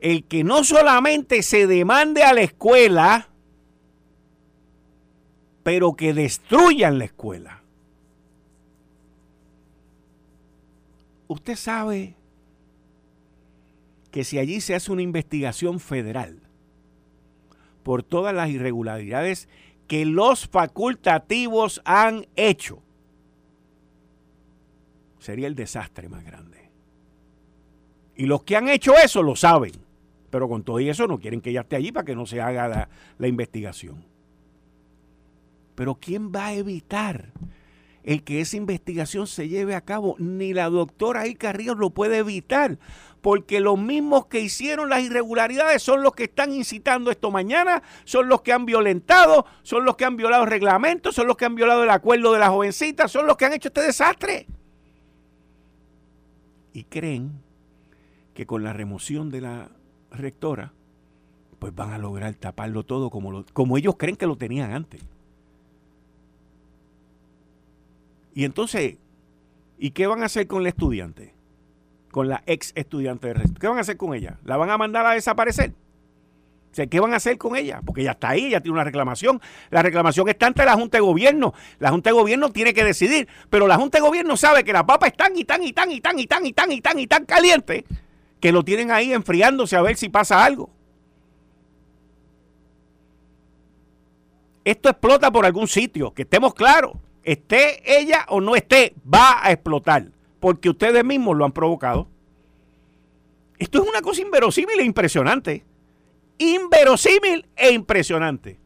el 0.00 0.24
que 0.24 0.44
no 0.44 0.64
solamente 0.64 1.42
se 1.42 1.66
demande 1.66 2.22
a 2.22 2.32
la 2.32 2.42
escuela, 2.42 3.28
pero 5.62 5.94
que 5.94 6.14
destruyan 6.14 6.98
la 6.98 7.06
escuela. 7.06 7.62
Usted 11.28 11.56
sabe 11.56 12.14
que 14.10 14.24
si 14.24 14.38
allí 14.38 14.60
se 14.60 14.74
hace 14.74 14.92
una 14.92 15.02
investigación 15.02 15.80
federal, 15.80 16.45
por 17.86 18.02
todas 18.02 18.34
las 18.34 18.50
irregularidades 18.50 19.48
que 19.86 20.04
los 20.04 20.48
facultativos 20.48 21.80
han 21.84 22.26
hecho, 22.34 22.82
sería 25.20 25.46
el 25.46 25.54
desastre 25.54 26.08
más 26.08 26.24
grande. 26.24 26.68
Y 28.16 28.26
los 28.26 28.42
que 28.42 28.56
han 28.56 28.68
hecho 28.68 28.94
eso 28.96 29.22
lo 29.22 29.36
saben. 29.36 29.70
Pero 30.30 30.48
con 30.48 30.64
todo 30.64 30.80
y 30.80 30.88
eso 30.88 31.06
no 31.06 31.20
quieren 31.20 31.40
que 31.40 31.50
ella 31.50 31.60
esté 31.60 31.76
allí 31.76 31.92
para 31.92 32.04
que 32.04 32.16
no 32.16 32.26
se 32.26 32.40
haga 32.40 32.66
la, 32.66 32.88
la 33.18 33.28
investigación. 33.28 34.04
Pero 35.76 35.94
¿quién 35.94 36.32
va 36.32 36.46
a 36.46 36.54
evitar 36.54 37.30
el 38.06 38.22
que 38.22 38.40
esa 38.40 38.56
investigación 38.56 39.26
se 39.26 39.48
lleve 39.48 39.74
a 39.74 39.82
cabo? 39.82 40.16
Ni 40.18 40.54
la 40.54 40.70
doctora 40.70 41.26
Ica 41.26 41.52
Ríos 41.52 41.76
lo 41.76 41.90
puede 41.90 42.18
evitar, 42.18 42.78
porque 43.20 43.60
los 43.60 43.78
mismos 43.78 44.26
que 44.26 44.40
hicieron 44.40 44.88
las 44.88 45.02
irregularidades 45.02 45.82
son 45.82 46.02
los 46.02 46.14
que 46.14 46.24
están 46.24 46.52
incitando 46.52 47.10
esto 47.10 47.32
mañana, 47.32 47.82
son 48.04 48.28
los 48.28 48.42
que 48.42 48.52
han 48.52 48.64
violentado, 48.64 49.44
son 49.62 49.84
los 49.84 49.96
que 49.96 50.04
han 50.04 50.16
violado 50.16 50.44
el 50.44 50.50
reglamento, 50.50 51.10
son 51.10 51.26
los 51.26 51.36
que 51.36 51.44
han 51.44 51.56
violado 51.56 51.82
el 51.82 51.90
acuerdo 51.90 52.32
de 52.32 52.38
la 52.38 52.48
jovencita, 52.48 53.08
son 53.08 53.26
los 53.26 53.36
que 53.36 53.44
han 53.44 53.52
hecho 53.52 53.68
este 53.68 53.82
desastre. 53.82 54.46
Y 56.72 56.84
creen 56.84 57.42
que 58.34 58.46
con 58.46 58.62
la 58.62 58.72
remoción 58.72 59.30
de 59.30 59.40
la 59.40 59.70
rectora, 60.12 60.72
pues 61.58 61.74
van 61.74 61.92
a 61.92 61.98
lograr 61.98 62.34
taparlo 62.34 62.84
todo 62.84 63.10
como, 63.10 63.44
como 63.52 63.76
ellos 63.76 63.96
creen 63.98 64.14
que 64.14 64.26
lo 64.26 64.36
tenían 64.36 64.72
antes. 64.72 65.02
Y 68.36 68.44
entonces, 68.44 68.98
¿y 69.78 69.92
qué 69.92 70.06
van 70.06 70.22
a 70.22 70.26
hacer 70.26 70.46
con 70.46 70.62
la 70.62 70.68
estudiante? 70.68 71.32
Con 72.10 72.28
la 72.28 72.42
ex 72.44 72.72
estudiante 72.74 73.28
de 73.28 73.34
resto. 73.34 73.58
¿Qué 73.58 73.66
van 73.66 73.78
a 73.78 73.80
hacer 73.80 73.96
con 73.96 74.12
ella? 74.12 74.36
¿La 74.44 74.58
van 74.58 74.68
a 74.68 74.76
mandar 74.76 75.06
a 75.06 75.12
desaparecer? 75.12 75.70
O 76.70 76.74
sea, 76.74 76.86
¿qué 76.86 77.00
van 77.00 77.14
a 77.14 77.16
hacer 77.16 77.38
con 77.38 77.56
ella? 77.56 77.80
Porque 77.82 78.02
ella 78.02 78.10
está 78.10 78.28
ahí, 78.28 78.44
ella 78.44 78.60
tiene 78.60 78.74
una 78.74 78.84
reclamación. 78.84 79.40
La 79.70 79.80
reclamación 79.80 80.28
está 80.28 80.48
ante 80.48 80.66
la 80.66 80.74
Junta 80.74 80.98
de 80.98 81.00
Gobierno. 81.00 81.54
La 81.78 81.88
Junta 81.88 82.10
de 82.10 82.14
Gobierno 82.14 82.50
tiene 82.50 82.74
que 82.74 82.84
decidir. 82.84 83.26
Pero 83.48 83.66
la 83.66 83.76
Junta 83.76 83.96
de 83.96 84.02
Gobierno 84.02 84.36
sabe 84.36 84.64
que 84.64 84.72
la 84.74 84.84
papa 84.84 85.06
es 85.06 85.16
tan 85.16 85.34
y 85.34 85.44
tan 85.44 85.62
y 85.62 85.72
tan 85.72 85.90
y 85.90 86.02
tan 86.02 86.18
y 86.18 86.26
tan 86.26 86.44
y 86.44 86.52
tan 86.52 86.72
y 86.72 86.80
tan 86.82 86.98
y 86.98 87.06
tan 87.06 87.24
caliente 87.24 87.86
que 88.38 88.52
lo 88.52 88.62
tienen 88.64 88.90
ahí 88.90 89.14
enfriándose 89.14 89.76
a 89.76 89.80
ver 89.80 89.96
si 89.96 90.10
pasa 90.10 90.44
algo. 90.44 90.68
Esto 94.62 94.90
explota 94.90 95.32
por 95.32 95.46
algún 95.46 95.68
sitio, 95.68 96.12
que 96.12 96.22
estemos 96.22 96.52
claros 96.52 96.98
esté 97.26 97.82
ella 97.84 98.24
o 98.28 98.40
no 98.40 98.56
esté, 98.56 98.94
va 99.12 99.44
a 99.44 99.50
explotar, 99.50 100.06
porque 100.40 100.70
ustedes 100.70 101.04
mismos 101.04 101.36
lo 101.36 101.44
han 101.44 101.52
provocado. 101.52 102.08
Esto 103.58 103.82
es 103.82 103.88
una 103.88 104.00
cosa 104.00 104.22
inverosímil 104.22 104.80
e 104.80 104.84
impresionante. 104.84 105.64
Inverosímil 106.38 107.44
e 107.56 107.72
impresionante. 107.72 108.58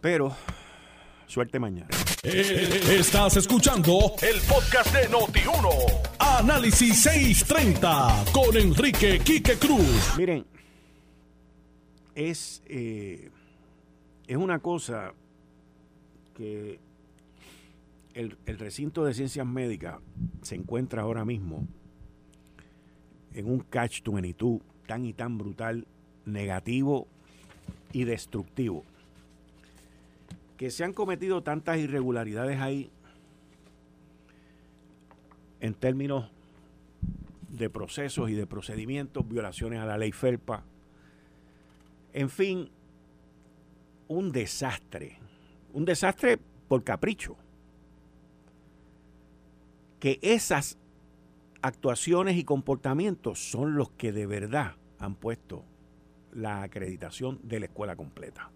Pero, 0.00 0.36
suerte 1.26 1.58
mañana. 1.58 1.88
Eh, 2.24 2.98
estás 2.98 3.36
escuchando 3.36 4.14
el 4.20 4.40
podcast 4.42 4.94
de 4.94 5.08
Noti1. 5.08 6.00
Análisis 6.18 7.02
630 7.02 8.24
con 8.32 8.56
Enrique 8.56 9.20
Quique 9.20 9.56
Cruz. 9.56 10.14
Miren, 10.18 10.44
es, 12.14 12.62
eh, 12.66 13.30
es 14.26 14.36
una 14.36 14.58
cosa 14.58 15.14
que 16.42 16.80
el, 18.14 18.36
recinto 18.58 19.04
de 19.04 19.14
ciencias 19.14 19.46
médicas 19.46 20.00
se 20.42 20.56
encuentra 20.56 21.02
ahora 21.02 21.24
mismo 21.24 21.68
en 23.32 23.48
un 23.48 23.60
catch 23.60 24.02
22 24.02 24.60
tan 24.88 25.04
y 25.04 25.12
tan 25.12 25.38
brutal, 25.38 25.86
negativo 26.26 27.06
y 27.92 28.02
destructivo. 28.02 28.84
Que 30.56 30.72
se 30.72 30.82
han 30.82 30.92
cometido 30.92 31.44
tantas 31.44 31.78
irregularidades 31.78 32.58
ahí 32.60 32.90
en 35.60 35.74
términos 35.74 36.28
de 37.50 37.70
procesos 37.70 38.30
y 38.30 38.32
de 38.32 38.48
procedimientos, 38.48 39.28
violaciones 39.28 39.78
a 39.78 39.86
la 39.86 39.96
ley 39.96 40.10
FERPA. 40.10 40.64
En 42.12 42.28
fin, 42.28 42.68
un 44.08 44.32
desastre 44.32 45.21
un 45.72 45.84
desastre 45.84 46.38
por 46.68 46.84
capricho. 46.84 47.36
Que 50.00 50.18
esas 50.22 50.78
actuaciones 51.62 52.36
y 52.36 52.44
comportamientos 52.44 53.50
son 53.50 53.76
los 53.76 53.90
que 53.90 54.12
de 54.12 54.26
verdad 54.26 54.76
han 54.98 55.14
puesto 55.14 55.64
la 56.32 56.62
acreditación 56.62 57.40
de 57.42 57.60
la 57.60 57.66
escuela 57.66 57.96
completa. 57.96 58.50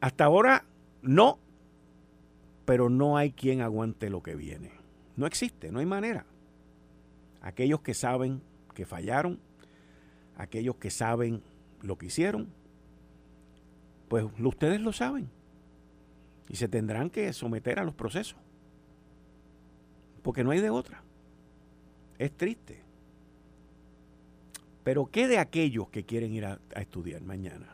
Hasta 0.00 0.24
ahora 0.24 0.64
no, 1.02 1.38
pero 2.64 2.88
no 2.88 3.16
hay 3.16 3.32
quien 3.32 3.60
aguante 3.60 4.10
lo 4.10 4.22
que 4.22 4.34
viene. 4.36 4.72
No 5.16 5.26
existe, 5.26 5.70
no 5.70 5.80
hay 5.80 5.86
manera. 5.86 6.26
Aquellos 7.40 7.80
que 7.80 7.94
saben 7.94 8.42
que 8.74 8.86
fallaron, 8.86 9.40
aquellos 10.36 10.76
que 10.76 10.90
saben 10.90 11.42
lo 11.82 11.96
que 11.96 12.06
hicieron, 12.06 12.48
pues 14.08 14.24
ustedes 14.38 14.80
lo 14.80 14.92
saben. 14.92 15.30
Y 16.48 16.56
se 16.56 16.68
tendrán 16.68 17.10
que 17.10 17.32
someter 17.32 17.78
a 17.78 17.84
los 17.84 17.94
procesos. 17.94 18.38
Porque 20.22 20.44
no 20.44 20.50
hay 20.50 20.60
de 20.60 20.70
otra. 20.70 21.02
Es 22.18 22.32
triste. 22.32 22.82
Pero 24.82 25.06
¿qué 25.06 25.26
de 25.26 25.38
aquellos 25.38 25.88
que 25.88 26.04
quieren 26.04 26.32
ir 26.32 26.44
a, 26.44 26.58
estudiar 26.76 27.22
mañana? 27.22 27.66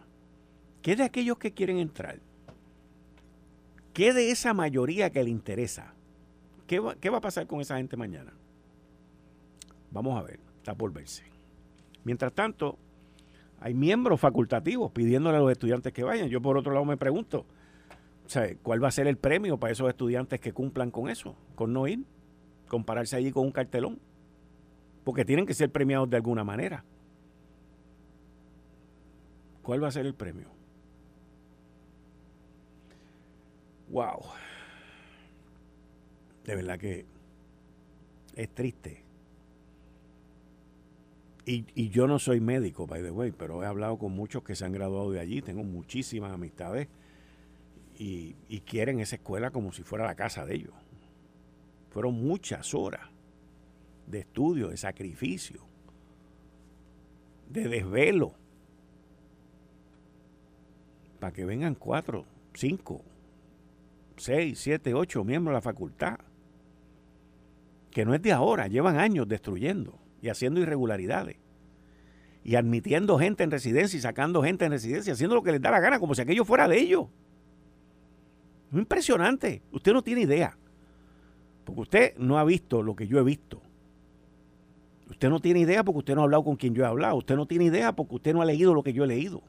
¿Qué 0.83 0.97
de 0.97 1.03
aquellos 1.03 1.39
que 1.39 1.53
quieren 1.53 1.79
entrar? 1.79 2.21
¿Qué 3.93 4.13
de 4.13 4.31
esa 4.31 4.55
mayoría 4.55 5.11
que 5.11 5.23
le 5.23 5.31
interesa? 5.31 5.93
¿Qué 6.67 6.79
va, 6.79 6.95
¿Qué 6.95 7.11
va 7.11 7.19
a 7.19 7.21
pasar 7.21 7.47
con 7.49 7.61
esa 7.61 7.77
gente 7.77 7.97
mañana? 7.97 8.33
Vamos 9.91 10.19
a 10.19 10.23
ver, 10.23 10.39
está 10.59 10.75
por 10.75 10.93
verse. 10.93 11.25
Mientras 12.05 12.33
tanto, 12.33 12.79
hay 13.61 13.75
miembros 13.75 14.21
facultativos 14.21 14.91
pidiéndole 14.93 15.37
a 15.37 15.41
los 15.41 15.53
estudiantes 15.53 15.93
que 15.93 16.05
vayan. 16.05 16.29
Yo 16.29 16.41
por 16.41 16.57
otro 16.57 16.73
lado 16.73 16.85
me 16.85 16.97
pregunto, 16.97 17.45
¿cuál 18.63 18.83
va 18.83 18.89
a 18.89 18.93
ser 18.93 19.07
el 19.07 19.17
premio 19.17 19.59
para 19.59 19.73
esos 19.73 19.89
estudiantes 19.89 20.41
que 20.41 20.53
cumplan 20.53 20.91
con 20.91 21.09
eso, 21.09 21.37
con 21.55 21.73
no 21.73 21.87
ir, 21.87 22.05
compararse 22.69 23.17
allí 23.17 23.33
con 23.33 23.47
un 23.47 23.53
cartelón? 23.53 23.99
Porque 25.05 25.25
tienen 25.25 25.47
que 25.47 25.55
ser 25.55 25.71
premiados 25.71 26.09
de 26.11 26.17
alguna 26.17 26.45
manera. 26.45 26.85
¿Cuál 29.63 29.83
va 29.83 29.89
a 29.89 29.93
ser 29.93 30.07
el 30.07 30.15
premio? 30.15 30.49
Wow. 33.89 34.21
De 36.45 36.55
verdad 36.55 36.79
que 36.79 37.07
es 38.35 38.49
triste 38.55 39.05
y, 41.47 41.89
yo 41.89 42.07
no 42.07 42.19
soy 42.19 42.41
médico, 42.41 42.87
by 42.87 43.03
the 43.03 43.11
way, 43.11 43.33
pero 43.33 43.63
he 43.63 43.67
hablado 43.67 43.99
con 43.99 44.13
muchos 44.13 44.43
que 44.43 44.55
se 44.55 44.65
han 44.65 44.73
graduado 44.73 45.11
de 45.11 45.21
allí, 45.21 45.43
tengo 45.43 45.65
muchísimas 45.65 46.33
amistades 46.33 46.89
y, 48.03 48.61
quieren 48.61 48.99
esa 49.01 49.17
escuela 49.17 49.51
como 49.51 49.73
si 49.73 49.83
fuera 49.83 50.07
la 50.07 50.15
casa 50.15 50.47
de 50.47 50.55
ellos. 50.55 50.73
Fueron 51.91 52.15
muchas 52.15 52.73
horas 52.75 53.11
de 54.07 54.21
estudio, 54.21 54.69
de 54.69 54.79
sacrificio, 54.79 55.61
de 57.51 57.69
desvelo, 57.69 58.33
para 61.19 61.33
que 61.33 61.45
vengan 61.45 61.75
cuatro, 61.75 62.25
cinco, 62.55 63.03
seis, 64.17 64.59
siete, 64.59 64.95
ocho 64.95 65.23
miembros 65.23 65.53
de 65.53 65.57
la 65.59 65.61
facultad, 65.61 66.21
que 67.91 68.07
no 68.07 68.15
es 68.15 68.23
de 68.23 68.33
ahora, 68.33 68.67
llevan 68.69 68.99
años 68.99 69.29
destruyendo 69.29 69.99
y 70.23 70.31
haciendo 70.31 70.61
irregularidades. 70.61 71.37
Y 72.43 72.55
admitiendo 72.55 73.19
gente 73.19 73.45
en 73.45 73.51
residencia 73.51 73.99
y 73.99 74.01
sacando 74.01 74.43
gente 74.43 74.65
en 74.65 74.71
residencia, 74.71 75.13
haciendo 75.13 75.35
lo 75.35 75.43
que 75.43 75.53
les 75.53 75.61
da 75.61 75.71
la 75.71 75.81
gana, 75.81 76.01
como 76.01 76.15
si 76.15 76.23
aquello 76.23 76.47
fuera 76.47 76.67
de 76.67 76.79
ellos. 76.79 77.09
Es 78.71 78.79
impresionante. 78.79 79.63
Usted 79.73 79.93
no 79.93 80.03
tiene 80.03 80.23
idea. 80.23 80.57
Porque 81.65 81.81
usted 81.81 82.17
no 82.17 82.39
ha 82.39 82.45
visto 82.45 82.83
lo 82.83 82.95
que 82.95 83.07
yo 83.07 83.19
he 83.19 83.23
visto. 83.23 83.61
Usted 85.09 85.29
no 85.29 85.41
tiene 85.41 85.61
idea 85.61 85.83
porque 85.83 85.99
usted 85.99 86.15
no 86.15 86.21
ha 86.21 86.25
hablado 86.25 86.45
con 86.45 86.57
quien 86.57 86.75
yo 86.75 86.85
he 86.85 86.87
hablado. 86.87 87.17
Usted 87.17 87.37
no 87.37 87.47
tiene 87.47 87.65
idea 87.65 87.93
porque 87.93 88.15
usted 88.15 88.33
no 88.33 88.43
ha 88.43 88.45
leído 88.45 88.75
lo 88.75 88.83
que 88.83 88.93
yo 88.93 89.05
he 89.05 89.09
leído. 89.09 89.43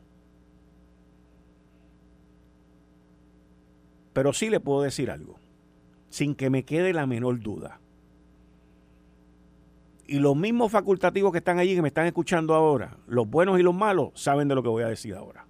Pero 4.13 4.33
sí 4.33 4.49
le 4.49 4.59
puedo 4.59 4.81
decir 4.81 5.09
algo, 5.09 5.37
sin 6.09 6.35
que 6.35 6.49
me 6.49 6.63
quede 6.63 6.93
la 6.93 7.05
menor 7.05 7.39
duda. 7.39 7.79
Y 10.05 10.19
los 10.19 10.35
mismos 10.35 10.71
facultativos 10.71 11.31
que 11.31 11.37
están 11.37 11.59
allí, 11.59 11.75
que 11.75 11.81
me 11.81 11.87
están 11.87 12.05
escuchando 12.05 12.53
ahora, 12.53 12.97
los 13.07 13.29
buenos 13.29 13.57
y 13.59 13.63
los 13.63 13.73
malos, 13.73 14.09
saben 14.15 14.49
de 14.49 14.55
lo 14.55 14.63
que 14.63 14.67
voy 14.67 14.83
a 14.83 14.87
decir 14.87 15.15
ahora. 15.15 15.45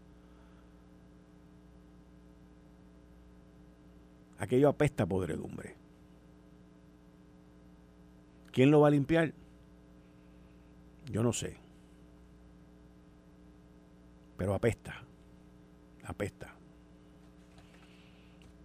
Aquello 4.41 4.67
apesta 4.67 5.05
podredumbre. 5.05 5.75
¿Quién 8.51 8.71
lo 8.71 8.81
va 8.81 8.89
a 8.89 8.91
limpiar? 8.91 9.33
Yo 11.09 11.23
no 11.23 11.31
sé. 11.31 11.55
Pero 14.35 14.53
apesta. 14.53 15.03
Apesta. 16.03 16.53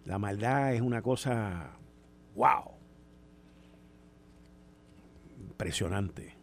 La 0.03 0.17
maldad 0.17 0.73
es 0.73 0.81
una 0.81 1.01
cosa, 1.01 1.71
wow 2.35 2.77
impresionante. 5.57 6.35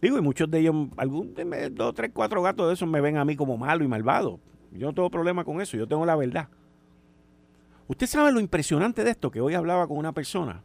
Digo, 0.00 0.16
y 0.16 0.22
muchos 0.22 0.50
de 0.50 0.60
ellos, 0.60 0.74
algún, 0.96 1.34
dos, 1.72 1.94
tres, 1.94 2.10
cuatro 2.14 2.42
gatos 2.42 2.66
de 2.66 2.74
esos 2.74 2.88
me 2.88 3.00
ven 3.02 3.18
a 3.18 3.24
mí 3.26 3.36
como 3.36 3.58
malo 3.58 3.84
y 3.84 3.88
malvado. 3.88 4.40
Yo 4.72 4.86
no 4.86 4.94
tengo 4.94 5.10
problema 5.10 5.44
con 5.44 5.60
eso, 5.60 5.76
yo 5.76 5.86
tengo 5.86 6.06
la 6.06 6.16
verdad. 6.16 6.48
Usted 7.92 8.06
sabe 8.06 8.32
lo 8.32 8.40
impresionante 8.40 9.04
de 9.04 9.10
esto, 9.10 9.30
que 9.30 9.42
hoy 9.42 9.52
hablaba 9.52 9.86
con 9.86 9.98
una 9.98 10.12
persona. 10.12 10.62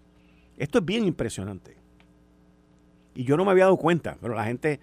Esto 0.58 0.78
es 0.78 0.86
bien 0.86 1.04
impresionante. 1.04 1.76
Y 3.16 3.26
yo 3.26 3.36
no 3.36 3.44
me 3.44 3.52
había 3.52 3.66
dado 3.66 3.76
cuenta, 3.76 4.18
pero 4.22 4.34
la 4.34 4.46
gente 4.46 4.80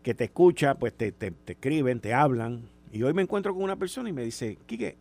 que 0.00 0.14
te 0.14 0.22
escucha, 0.22 0.76
pues 0.76 0.96
te, 0.96 1.10
te, 1.10 1.34
escriben, 1.44 1.98
te 1.98 2.14
hablan. 2.14 2.68
Y 2.92 3.02
hoy 3.02 3.12
me 3.14 3.22
encuentro 3.22 3.52
con 3.52 3.64
una 3.64 3.74
persona 3.74 4.08
y 4.08 4.12
me 4.12 4.22
dice, 4.22 4.58
Quique, 4.64 4.96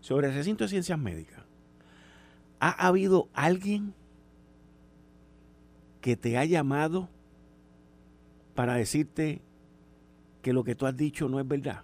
sobre 0.00 0.28
el 0.28 0.34
recinto 0.34 0.62
de 0.62 0.70
ciencias 0.70 1.00
médicas, 1.00 1.42
¿ha 2.60 2.86
habido 2.86 3.28
alguien 3.34 3.92
que 6.00 6.16
te 6.16 6.38
ha 6.38 6.44
llamado 6.44 7.08
para 8.54 8.74
decirte 8.74 9.40
que 10.42 10.52
lo 10.52 10.62
que 10.62 10.76
tú 10.76 10.86
has 10.86 10.96
dicho 10.96 11.28
no 11.28 11.40
es 11.40 11.48
verdad? 11.48 11.82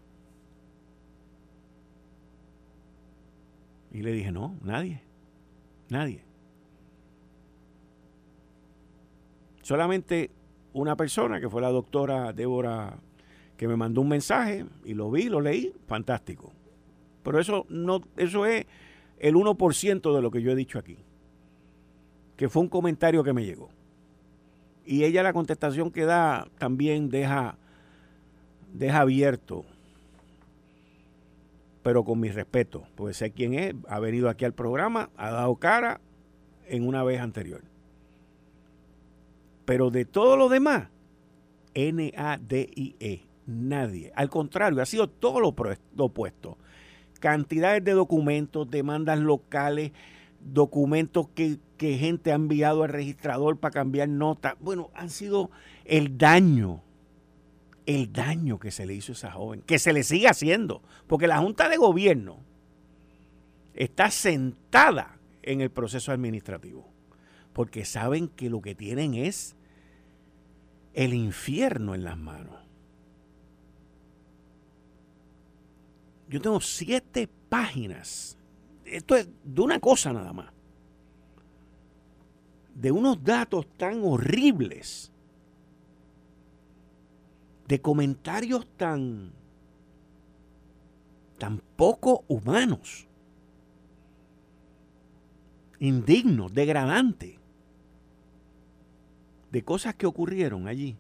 Y 3.93 4.03
le 4.03 4.13
dije, 4.13 4.33
no, 4.33 4.57
nadie, 4.63 5.03
nadie. 5.91 6.25
Solamente 9.61 10.31
una 10.73 10.97
persona, 10.97 11.41
que 11.41 11.49
fue 11.49 11.61
la 11.61 11.71
doctora 11.71 12.33
Débora, 12.33 12.99
que 13.57 13.69
me 13.69 13.77
mandó 13.77 14.01
un 14.01 14.09
mensaje 14.09 14.65
y 14.85 14.95
lo 14.95 15.11
vi, 15.11 15.29
lo 15.29 15.41
leí, 15.41 15.73
fantástico. 15.87 16.53
Pero 17.23 17.39
eso, 17.39 17.67
no, 17.69 18.03
eso 18.17 18.47
es 18.47 18.67
el 19.19 19.35
1% 19.35 20.15
de 20.15 20.23
lo 20.23 20.31
que 20.31 20.43
yo 20.43 20.51
he 20.51 20.57
dicho 20.57 20.79
aquí, 20.79 20.97
que 22.37 22.49
fue 22.49 22.63
un 22.63 22.69
comentario 22.69 23.23
que 23.23 23.33
me 23.33 23.45
llegó. 23.45 23.69
Y 24.85 25.05
ella 25.05 25.23
la 25.23 25.33
contestación 25.33 25.91
que 25.91 26.05
da 26.05 26.49
también 26.59 27.09
deja, 27.09 27.57
deja 28.73 29.01
abierto, 29.01 29.65
pero 31.83 32.05
con 32.05 32.21
mi 32.21 32.31
respeto, 32.31 32.85
porque 32.95 33.15
sé 33.15 33.33
quién 33.33 33.55
es, 33.55 33.75
ha 33.89 33.99
venido 33.99 34.29
aquí 34.29 34.45
al 34.45 34.55
programa, 34.55 35.11
ha 35.17 35.31
dado 35.31 35.57
cara 35.57 36.01
en 36.69 36.87
una 36.87 37.03
vez 37.03 37.21
anterior. 37.21 37.63
Pero 39.65 39.91
de 39.91 40.05
todo 40.05 40.37
lo 40.37 40.49
demás, 40.49 40.89
N-A-D-I-E, 41.75 43.27
nadie. 43.47 44.13
Al 44.15 44.29
contrario, 44.29 44.81
ha 44.81 44.87
sido 44.87 45.09
todo 45.09 45.41
lo, 45.41 45.55
opuesto. 45.97 46.59
Cantidades 47.21 47.85
de 47.85 47.93
documentos, 47.93 48.71
demandas 48.71 49.19
locales, 49.19 49.93
documentos 50.41 51.29
que, 51.35 51.59
que 51.77 51.97
gente 51.99 52.33
ha 52.33 52.37
enviado 52.37 52.83
al 52.83 52.91
registrador 52.91 53.59
para 53.59 53.73
cambiar 53.73 54.09
notas. 54.09 54.55
Bueno, 54.61 54.91
han 54.95 55.11
sido 55.11 55.51
el 55.85 56.19
daño, 56.19 56.83
el 57.95 58.13
daño 58.13 58.59
que 58.59 58.71
se 58.71 58.87
le 58.87 58.95
hizo 58.95 59.13
a 59.13 59.15
esa 59.15 59.33
joven, 59.33 59.63
que 59.63 59.79
se 59.79 59.93
le 59.93 60.03
sigue 60.03 60.29
haciendo, 60.29 60.83
porque 61.07 61.27
la 61.27 61.39
Junta 61.39 61.69
de 61.69 61.77
Gobierno 61.77 62.41
está 63.75 64.11
sentada 64.11 65.19
en 65.43 65.61
el 65.61 65.71
proceso 65.71 66.13
administrativo, 66.13 66.89
porque 67.53 67.85
saben 67.85 68.29
que 68.29 68.51
lo 68.51 68.61
que 68.61 68.75
tienen 68.75 69.15
es 69.15 69.57
el 70.95 71.15
infierno 71.15 71.95
en 71.95 72.05
las 72.05 72.19
manos. 72.19 72.57
Yo 76.29 76.41
tengo 76.41 76.61
siete 76.61 77.29
páginas. 77.51 78.39
Esto 78.87 79.17
es 79.17 79.29
de 79.45 79.61
una 79.61 79.79
cosa 79.81 80.15
nada 80.15 80.33
más. 80.33 80.51
De 82.75 82.91
unos 82.91 83.23
datos 83.23 83.67
tan 83.77 84.03
horribles. 84.03 85.12
De 87.73 87.81
comentarios 87.81 88.67
tan, 88.77 89.33
tan 91.39 91.63
poco 91.75 92.23
humanos. 92.29 93.09
Indignos, 95.79 96.53
degradantes 96.53 97.39
de 99.51 99.65
cosas 99.65 99.95
que 99.95 100.05
ocurrieron 100.05 100.69
allí 100.69 100.99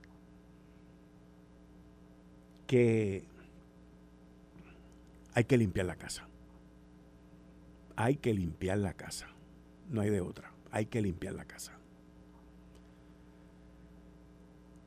que 2.66 3.26
hay 5.35 5.44
que 5.44 5.58
limpiar 5.58 5.85
la 5.85 5.96
casa. 5.96 6.26
Hay 7.96 8.16
que 8.16 8.32
limpiar 8.32 8.78
la 8.78 8.94
casa. 8.94 9.28
No 9.90 10.00
hay 10.00 10.08
de 10.08 10.22
otra. 10.22 10.54
Hay 10.70 10.87
que 10.87 11.02
limpiar 11.02 11.35
la 11.35 11.44
casa. 11.44 11.78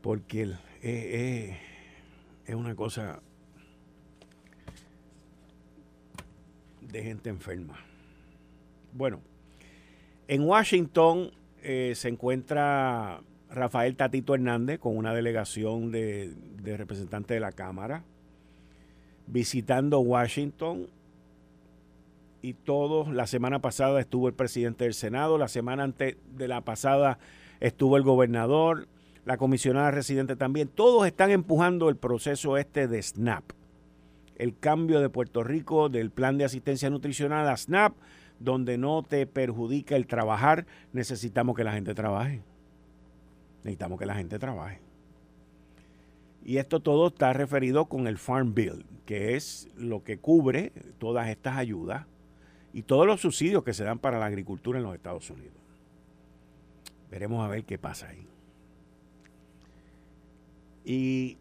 Porque 0.01 0.55
es 2.45 2.55
una 2.55 2.75
cosa 2.75 3.19
de 6.81 7.03
gente 7.03 7.29
enferma. 7.29 7.79
Bueno, 8.93 9.19
en 10.27 10.43
Washington 10.43 11.31
eh, 11.61 11.93
se 11.95 12.09
encuentra 12.09 13.21
Rafael 13.49 13.95
Tatito 13.95 14.35
Hernández 14.35 14.79
con 14.79 14.97
una 14.97 15.13
delegación 15.13 15.91
de, 15.91 16.33
representantes 16.63 17.35
de 17.35 17.39
la 17.39 17.51
Cámara 17.51 18.03
visitando 19.27 19.99
Washington 19.99 20.87
y 22.41 22.53
todos, 22.53 23.07
la 23.07 23.25
semana 23.25 23.59
pasada 23.59 23.99
estuvo 23.99 24.27
el 24.27 24.35
presidente 24.35 24.83
del 24.83 24.93
Senado, 24.93 25.39
la 25.39 25.47
semana 25.47 25.83
antes 25.83 26.17
de 26.35 26.47
la 26.47 26.61
pasada 26.61 27.17
estuvo 27.59 27.97
el 27.97 28.03
gobernador, 28.03 28.87
la 29.25 29.37
comisionada 29.37 29.91
residente 29.91 30.35
también, 30.35 30.67
todos 30.67 31.05
están 31.07 31.31
empujando 31.31 31.89
el 31.89 31.97
proceso 31.97 32.57
este 32.57 32.87
de 32.87 33.01
SNAP, 33.01 33.43
el 34.37 34.57
cambio 34.57 35.01
de 35.01 35.09
Puerto 35.09 35.43
Rico 35.43 35.89
del 35.89 36.11
plan 36.11 36.37
de 36.37 36.45
asistencia 36.45 36.89
nutricional 36.89 37.47
a 37.49 37.57
SNAP, 37.57 37.95
donde 38.39 38.77
no 38.77 39.01
te 39.01 39.25
perjudica 39.25 39.95
el 39.95 40.07
trabajar, 40.07 40.65
necesitamos 40.93 41.55
que 41.55 41.63
la 41.63 41.73
gente 41.73 41.95
trabaje. 41.95 42.43
Necesitamos 43.63 43.97
que 43.97 44.05
la 44.05 44.15
gente 44.15 44.37
trabaje. 44.37 44.79
Y 46.43 46.57
esto 46.57 46.79
todo 46.79 47.07
está 47.07 47.33
referido 47.33 47.85
con 47.85 48.05
el 48.05 48.19
Farm 48.19 48.53
Bill, 48.53 48.85
que 49.07 49.35
es 49.35 49.67
lo 49.75 50.03
que 50.03 50.19
cubre 50.19 50.71
todas 50.99 51.29
estas 51.29 51.57
ayudas 51.57 52.05
y 52.73 52.83
todos 52.83 53.07
los 53.07 53.21
subsidios 53.21 53.63
que 53.63 53.73
se 53.73 53.83
dan 53.83 53.97
para 53.97 54.19
la 54.19 54.27
agricultura 54.27 54.77
en 54.77 54.83
los 54.83 54.93
Estados 54.93 55.27
Unidos. 55.31 55.55
Veremos 57.09 57.43
a 57.43 57.47
ver 57.47 57.63
qué 57.63 57.79
pasa 57.79 58.09
ahí. 58.09 58.27
Y 60.85 61.37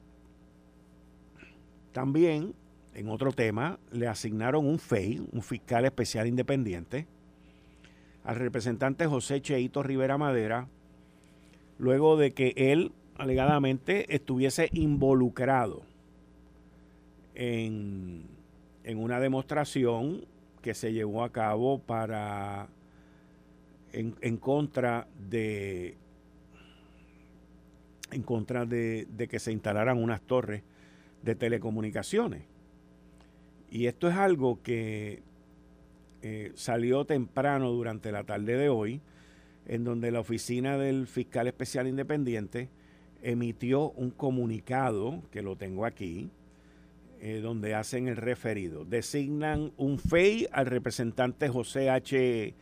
también, 1.92 2.54
en 2.94 3.08
otro 3.08 3.32
tema, 3.32 3.78
le 3.92 4.08
asignaron 4.08 4.66
un 4.66 4.78
FEI, 4.78 5.22
un 5.32 5.42
fiscal 5.42 5.84
especial 5.84 6.26
independiente, 6.26 7.06
al 8.24 8.36
representante 8.36 9.06
José 9.06 9.42
Cheito 9.42 9.82
Rivera 9.82 10.16
Madera, 10.16 10.66
luego 11.78 12.16
de 12.16 12.32
que 12.32 12.54
él 12.56 12.92
alegadamente 13.16 14.12
estuviese 14.14 14.70
involucrado 14.72 15.82
en, 17.34 18.26
una 18.96 19.20
demostración 19.20 20.24
que 20.62 20.74
se 20.74 20.92
llevó 20.92 21.24
a 21.24 21.30
cabo 21.30 21.78
para 21.78 22.68
en, 23.92 24.36
contra 24.38 25.06
de 25.28 25.96
en 28.14 28.22
contra 28.22 28.64
de, 28.66 29.06
que 29.28 29.38
se 29.38 29.52
instalaran 29.52 30.02
unas 30.02 30.20
torres 30.22 30.62
de 31.22 31.34
telecomunicaciones. 31.34 32.42
Y 33.70 33.86
esto 33.86 34.08
es 34.08 34.14
algo 34.14 34.62
que 34.62 35.22
eh, 36.22 36.52
salió 36.54 37.04
temprano 37.04 37.70
durante 37.70 38.12
la 38.12 38.24
tarde 38.24 38.56
de 38.56 38.68
hoy 38.68 39.00
en 39.66 39.84
donde 39.84 40.10
la 40.10 40.20
oficina 40.20 40.76
del 40.76 41.06
fiscal 41.06 41.46
especial 41.46 41.88
independiente 41.88 42.68
emitió 43.22 43.90
un 43.92 44.10
comunicado, 44.10 45.22
que 45.30 45.42
lo 45.42 45.56
tengo 45.56 45.86
aquí, 45.86 46.30
eh, 47.20 47.40
donde 47.40 47.74
hacen 47.74 48.08
el 48.08 48.16
referido. 48.16 48.84
Designan 48.84 49.72
un 49.78 49.98
FEI 49.98 50.46
al 50.52 50.66
representante 50.66 51.48
José 51.48 51.88
H. 51.88 52.54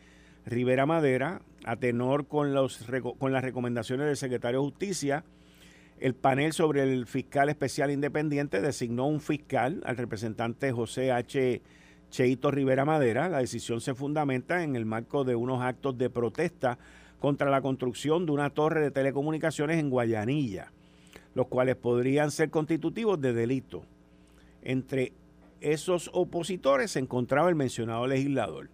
Rivera 0.47 0.87
Madera, 0.87 1.43
a 1.65 1.77
tenor 1.77 2.27
con, 2.27 2.55
los, 2.55 2.85
con 3.19 3.33
las 3.33 3.43
recomendaciones 3.43 4.07
del 4.07 4.17
secretario 4.17 4.61
de 4.61 4.67
Justicia. 4.67 5.25
El 6.03 6.17
panel 6.17 6.53
sobre 6.53 6.83
el 6.83 7.07
fiscal 7.07 7.49
especial 7.49 7.93
independiente 7.93 8.61
designó 8.61 9.07
un 9.07 9.21
fiscal 9.21 9.81
al 9.87 9.97
representante 9.97 10.73
José 10.73 11.13
H. 11.13 11.63
Cheito 12.11 12.51
Rivera 12.51 12.85
Madera. 12.85 13.29
La 13.29 13.39
decisión 13.39 13.81
se 13.81 13.95
fundamenta 13.95 14.65
en 14.65 14.75
el 14.75 14.85
marco 14.85 15.23
de 15.23 15.37
unos 15.37 15.63
actos 15.63 15.97
de 15.97 16.11
protesta 16.11 16.77
contra 17.21 17.51
la 17.51 17.63
construcción 17.63 18.27
de 18.27 18.33
una 18.33 18.51
torre 18.51 18.81
de 18.81 18.91
telecomunicaciones 18.91 19.79
en 19.79 19.91
Guayanilla, 19.91 20.73
los 21.37 21.47
cuales 21.47 21.77
podrían 21.77 22.33
ser 22.33 22.51
constitutivos 22.51 23.21
de 23.21 23.33
delito. 23.33 23.85
Entre 24.61 25.13
esos 25.61 26.11
opositores 26.13 26.91
se 26.91 26.99
encontraba 26.99 27.49
el 27.49 27.55
mencionado 27.55 28.09
legislador. 28.09 28.71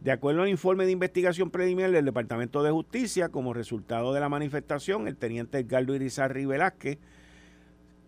De 0.00 0.12
acuerdo 0.12 0.42
al 0.42 0.48
informe 0.48 0.86
de 0.86 0.92
investigación 0.92 1.50
preliminar 1.50 1.90
del 1.90 2.06
Departamento 2.06 2.62
de 2.62 2.70
Justicia, 2.70 3.28
como 3.28 3.52
resultado 3.52 4.14
de 4.14 4.20
la 4.20 4.30
manifestación, 4.30 5.06
el 5.06 5.16
teniente 5.16 5.58
Edgardo 5.58 5.94
Irizarry 5.94 6.46
Velázquez, 6.46 6.98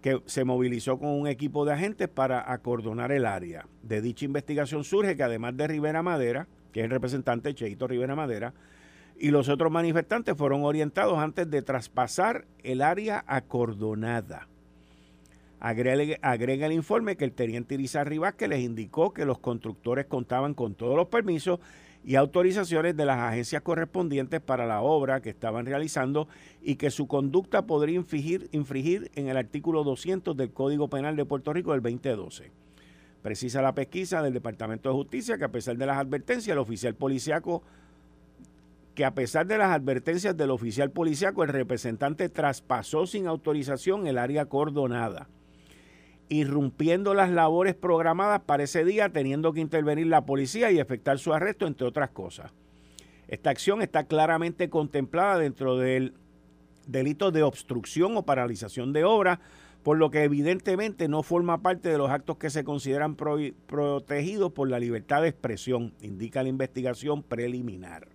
que 0.01 0.23
se 0.25 0.45
movilizó 0.45 0.99
con 0.99 1.11
un 1.11 1.27
equipo 1.27 1.67
de 1.67 1.75
agentes 1.75 2.09
para 2.09 2.51
acordonar 2.51 3.13
el 3.13 3.27
área. 3.27 3.67
De 3.83 4.01
dicha 4.01 4.25
investigación 4.25 4.85
surge 4.85 5.17
que 5.17 5.23
además 5.23 5.55
de 5.59 5.69
Rivera 5.69 6.03
Madera, 6.03 6.49
que 6.73 6.81
es 6.81 6.85
el 6.85 6.91
representante 6.91 7.55
Cheito 7.55 7.87
Rivera 7.87 8.17
Madera, 8.17 8.55
y 9.19 9.31
los 9.31 9.51
otros 9.51 9.71
manifestantes 9.71 10.35
fueron 10.35 10.65
orientados 10.65 11.19
antes 11.19 11.51
de 11.51 11.61
traspasar 11.61 12.47
el 12.63 12.81
área 12.81 13.23
acordonada. 13.27 14.49
Agrega, 15.63 16.67
el 16.67 16.73
informe 16.73 17.17
que 17.17 17.25
el 17.25 17.31
teniente 17.31 17.77
Irizarry 17.77 18.19
Vázquez 18.19 18.49
les 18.49 18.63
indicó 18.63 19.13
que 19.13 19.25
los 19.25 19.39
constructores 19.39 20.07
contaban 20.07 20.55
con 20.55 20.75
todos 20.75 20.97
los 20.97 21.07
permisos 21.07 21.61
y 22.05 22.17
autorizaciones 22.17 22.97
de 22.97 23.05
las 23.05 23.21
agencias 23.21 23.63
correspondientes 23.63 24.41
para 24.41 24.67
la 24.67 24.83
obra 24.83 25.23
que 25.23 25.31
estaban 25.31 25.65
realizando 25.65 26.27
y 26.63 26.75
que 26.75 26.91
su 26.91 27.07
conducta 27.07 27.65
podría 27.65 27.95
infringir, 27.95 28.49
infringir 28.51 29.13
en 29.15 29.29
el 29.29 29.37
artículo 29.37 29.85
200 29.85 30.37
del 30.37 30.51
Código 30.51 30.89
Penal 30.89 31.15
de 31.15 31.27
Puerto 31.27 31.53
Rico 31.53 31.71
del 31.71 31.81
2012. 31.81 32.51
Precisa 33.23 33.63
la 33.63 33.73
pesquisa 33.73 34.21
del 34.21 34.33
Departamento 34.33 34.89
de 34.89 34.97
Justicia 34.97 35.39
que 35.39 35.45
a 35.45 35.53
pesar 35.53 35.77
de 35.77 35.87
las 35.87 35.99
advertencias, 35.99 36.53
el 36.53 36.59
oficial 36.59 36.97
policiaco 36.97 37.63
que 38.97 39.05
a 39.05 39.15
pesar 39.15 39.47
de 39.47 39.59
las 39.59 39.71
advertencias 39.71 40.37
del 40.37 40.51
oficial 40.51 40.91
policiaco, 40.91 41.45
el 41.45 41.51
representante 41.51 42.29
traspasó 42.29 43.07
sin 43.07 43.29
autorización 43.29 44.09
el 44.09 44.19
área 44.19 44.47
cordonada 44.47 45.29
irrumpiendo 46.33 47.15
las 47.15 47.31
labores 47.31 47.75
programadas 47.75 48.41
para 48.41 48.65
ese 48.65 48.85
día, 48.85 49.11
teniendo 49.11 49.53
que 49.53 49.61
intervenir 49.61 50.07
la 50.07 50.25
policía 50.25 50.71
y 50.73 50.79
efectuar 50.79 51.19
su 51.19 51.33
arresto, 51.33 51.67
entre 51.67 51.87
otras 51.87 52.11
cosas. 52.11 52.53
Esta 53.29 53.51
acción 53.51 53.83
está 53.83 54.05
claramente 54.05 54.71
contemplada 54.71 55.39
dentro 55.39 55.77
del 55.77 56.15
delito 56.87 57.31
de 57.31 57.43
obstrucción 57.43 58.17
o 58.17 58.25
paralización 58.25 58.93
de 58.93 59.05
obra, 59.05 59.41
por 59.83 59.99
lo 59.99 60.11
que 60.11 60.23
evidentemente 60.23 61.09
no 61.09 61.23
forma 61.23 61.61
parte 61.61 61.89
de 61.89 61.99
los 61.99 62.11
actos 62.11 62.37
que 62.37 62.51
se 62.51 62.65
consideran 62.65 63.17
protegidos 63.17 64.53
por 64.53 64.71
la 64.71 64.79
libertad 64.79 65.23
de 65.23 65.29
expresión, 65.29 65.95
indica 66.01 66.43
la 66.43 66.49
investigación 66.49 67.23
preliminar. 67.23 68.09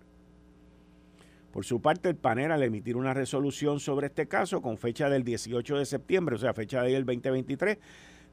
Por 1.52 1.64
su 1.64 1.80
parte, 1.80 2.10
el 2.10 2.16
panel 2.16 2.52
al 2.52 2.62
emitir 2.62 2.96
una 2.96 3.14
resolución 3.14 3.80
sobre 3.80 4.08
este 4.08 4.28
caso 4.28 4.60
con 4.60 4.76
fecha 4.76 5.08
del 5.08 5.24
18 5.24 5.78
de 5.78 5.86
septiembre, 5.86 6.36
o 6.36 6.38
sea, 6.38 6.52
fecha 6.52 6.82
de 6.82 6.94
el 6.94 7.06
2023, 7.06 7.78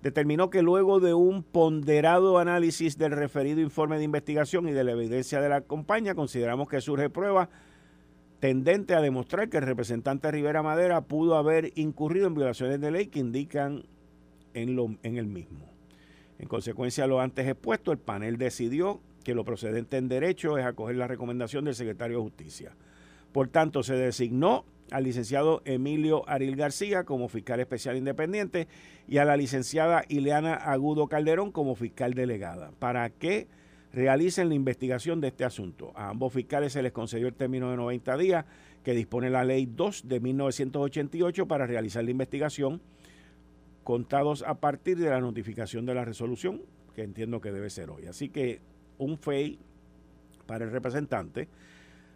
determinó 0.02 0.50
que 0.50 0.62
luego 0.62 1.00
de 1.00 1.14
un 1.14 1.42
ponderado 1.42 2.38
análisis 2.38 2.98
del 2.98 3.12
referido 3.12 3.62
informe 3.62 3.98
de 3.98 4.04
investigación 4.04 4.68
y 4.68 4.74
de 4.74 4.84
la 4.84 4.92
evidencia 4.92 5.42
de 5.42 5.50
la 5.50 5.62
compañía, 5.62 6.14
consideramos 6.14 6.68
que 6.68 6.82
surge 6.82 7.10
prueba 7.10 7.50
tendente 8.40 8.94
a 8.94 9.02
demostrar 9.02 9.50
que 9.50 9.58
el 9.58 9.64
representante 9.64 10.30
Rivera 10.30 10.62
Madera 10.62 11.02
pudo 11.02 11.36
haber 11.36 11.72
incurrido 11.76 12.28
en 12.28 12.36
violaciones 12.36 12.80
de 12.82 12.92
ley 12.92 13.08
que 13.08 13.20
indican 13.20 13.84
en, 14.54 14.76
lo, 14.76 14.96
en 15.04 15.18
el 15.18 15.26
mismo. 15.26 15.66
En 16.38 16.48
consecuencia 16.48 17.06
de 17.06 17.10
lo 17.10 17.22
antes 17.22 17.48
expuesto, 17.48 17.92
el 17.92 17.98
panel 17.98 18.38
decidió 18.38 19.00
que 19.24 19.34
lo 19.34 19.46
procedente 19.46 19.98
en 19.98 20.10
derecho 20.10 20.58
es 20.58 20.66
acoger 20.66 20.98
la 20.98 21.08
recomendación 21.08 21.66
del 21.66 21.76
secretario 21.76 22.18
de 22.18 22.24
Justicia. 22.24 22.76
Por 23.36 23.50
tanto, 23.50 23.84
se 23.84 23.96
designó 23.96 24.64
al 24.92 25.04
licenciado 25.04 25.62
Emilio 25.66 26.24
Aril 26.26 26.56
García 26.56 27.04
como 27.04 27.28
fiscal 27.28 27.60
especial 27.60 27.98
independiente 27.98 28.70
y 29.10 29.18
a 29.18 29.26
la 29.26 29.36
licenciada 29.36 30.06
Ileana 30.08 30.54
Agudo 30.54 31.10
Calderón 31.10 31.52
como 31.52 31.76
fiscal 31.76 32.14
delegada 32.14 32.72
para 32.80 33.10
que 33.10 33.50
realicen 33.92 34.48
la 34.48 34.56
investigación 34.56 35.20
de 35.20 35.28
este 35.28 35.44
asunto. 35.44 35.92
A 35.96 36.12
ambos 36.12 36.32
fiscales 36.32 36.72
se 36.72 36.82
les 36.82 36.94
concedió 36.94 37.28
el 37.28 37.34
término 37.34 37.70
de 37.72 37.76
90 37.76 38.16
días 38.16 38.46
que 38.86 38.94
dispone 38.94 39.30
la 39.30 39.44
ley 39.44 39.66
2 39.66 40.08
de 40.08 40.22
1988 40.22 41.46
para 41.46 41.68
realizar 41.68 42.06
la 42.06 42.12
investigación, 42.12 42.82
contados 43.84 44.46
a 44.48 44.62
partir 44.62 44.98
de 44.98 45.10
la 45.10 45.20
notificación 45.20 45.86
de 45.86 45.94
la 45.94 46.06
resolución, 46.06 46.62
que 46.96 47.04
entiendo 47.04 47.42
que 47.42 47.52
debe 47.52 47.70
ser 47.70 47.90
hoy. 47.90 48.06
Así 48.06 48.30
que 48.30 48.62
un 48.98 49.18
FEI 49.18 49.60
para 50.46 50.64
el 50.64 50.72
representante 50.72 51.50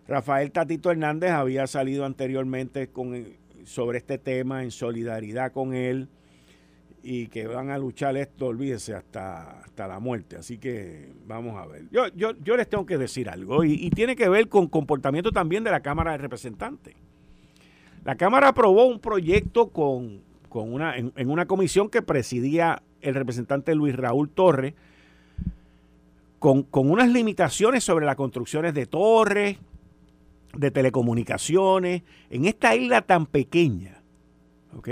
Rafael 0.10 0.52
Tatito 0.52 0.90
Hernández 0.90 1.30
había 1.30 1.68
salido 1.68 2.04
anteriormente 2.04 2.88
con, 2.88 3.28
sobre 3.64 4.00
este 4.00 4.18
tema 4.18 4.64
en 4.64 4.72
solidaridad 4.72 5.52
con 5.52 5.76
él 5.76 6.10
y 7.04 7.28
que 7.28 7.46
van 7.46 7.70
a 7.70 7.78
luchar 7.78 8.18
esto, 8.18 8.48
olvídese, 8.48 8.96
hasta, 8.96 9.60
hasta 9.60 9.88
la 9.88 10.00
muerte. 10.00 10.36
Así 10.36 10.58
que 10.58 11.14
vamos 11.28 11.58
a 11.62 11.68
ver. 11.68 11.84
Yo, 11.92 12.08
yo, 12.16 12.32
yo 12.44 12.58
les 12.58 12.68
tengo 12.68 12.88
que 12.88 12.98
decir 12.98 13.30
algo 13.30 13.64
y, 13.64 13.92
tiene 13.92 14.16
que 14.16 14.28
ver 14.28 14.50
con 14.50 14.68
comportamiento 14.68 15.32
también 15.32 15.64
de 15.64 15.70
la 15.70 15.82
Cámara 15.82 16.14
de 16.14 16.18
Representantes. 16.18 16.96
La 18.04 18.16
Cámara 18.16 18.48
aprobó 18.48 18.88
un 18.88 19.00
proyecto 19.00 19.70
con, 19.70 20.22
una, 20.52 20.98
en, 20.98 21.14
en 21.18 21.30
una 21.30 21.46
comisión 21.46 21.88
que 21.88 22.02
presidía 22.02 22.82
el 23.02 23.14
representante 23.14 23.76
Luis 23.76 23.96
Raúl 23.96 24.32
Torres, 24.32 24.74
con, 26.40 26.64
con, 26.64 26.90
unas 26.90 27.10
limitaciones 27.10 27.84
sobre 27.84 28.08
las 28.08 28.16
construcciones 28.16 28.74
de 28.74 28.88
torres, 28.88 29.58
de 30.54 30.72
telecomunicaciones, 30.72 32.04
en 32.30 32.46
esta 32.46 32.76
isla 32.76 33.02
tan 33.02 33.26
pequeña. 33.26 34.02
¿Ok? 34.76 34.90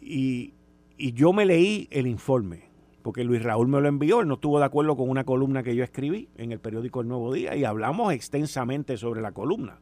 Y, 0.00 0.54
yo 0.98 1.32
me 1.32 1.46
leí 1.46 1.88
el 1.90 2.06
informe, 2.06 2.64
porque 3.02 3.24
Luis 3.24 3.42
Raúl 3.42 3.68
me 3.68 3.80
lo 3.80 3.88
envió, 3.88 4.20
él 4.20 4.28
no 4.28 4.34
estuvo 4.34 4.58
de 4.58 4.66
acuerdo 4.66 4.96
con 4.96 5.08
una 5.08 5.24
columna 5.24 5.62
que 5.62 5.74
yo 5.74 5.82
escribí 5.82 6.28
en 6.36 6.52
el 6.52 6.58
periódico 6.58 7.00
El 7.00 7.08
Nuevo 7.08 7.32
Día 7.32 7.56
y 7.56 7.64
hablamos 7.64 8.12
extensamente 8.12 8.98
sobre 8.98 9.22
la 9.22 9.32
columna. 9.32 9.78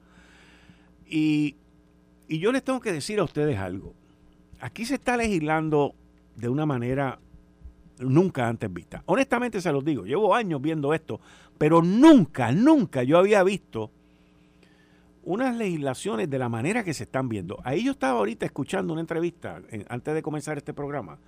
Y, 1.09 1.57
y 2.29 2.39
yo 2.39 2.53
les 2.53 2.63
tengo 2.63 2.79
que 2.79 2.93
decir 2.93 3.19
a 3.19 3.25
ustedes 3.25 3.59
algo. 3.59 3.95
Aquí 4.61 4.85
se 4.85 4.95
está 4.95 5.17
legislando 5.17 5.95
de 6.37 6.49
una 6.49 6.67
manera 6.67 7.19
nunca 7.99 8.47
antes 8.47 8.73
vista. 8.73 9.03
Honestamente 9.07 9.61
se 9.61 9.73
los 9.73 9.85
digo, 9.85 10.05
llevo 10.05 10.37
años 10.37 10.63
viendo 10.63 10.95
esto, 10.95 11.21
pero 11.57 11.83
nunca, 11.83 12.53
nunca 12.53 13.03
yo 13.03 13.19
había 13.19 13.43
visto 13.43 13.91
unas 15.29 15.55
legislaciones 15.57 16.31
de 16.31 16.39
la 16.39 16.49
manera 16.49 16.83
que 16.83 16.95
se 16.95 17.03
están 17.03 17.29
viendo. 17.29 17.59
Ahí 17.63 17.85
yo 17.85 17.93
estaba 17.93 18.19
ahorita 18.19 18.47
escuchando 18.47 18.95
una 18.95 19.03
entrevista, 19.03 19.61
antes 19.91 20.15
de 20.15 20.23
comenzar 20.23 20.57
este 20.57 20.73
programa, 20.73 21.19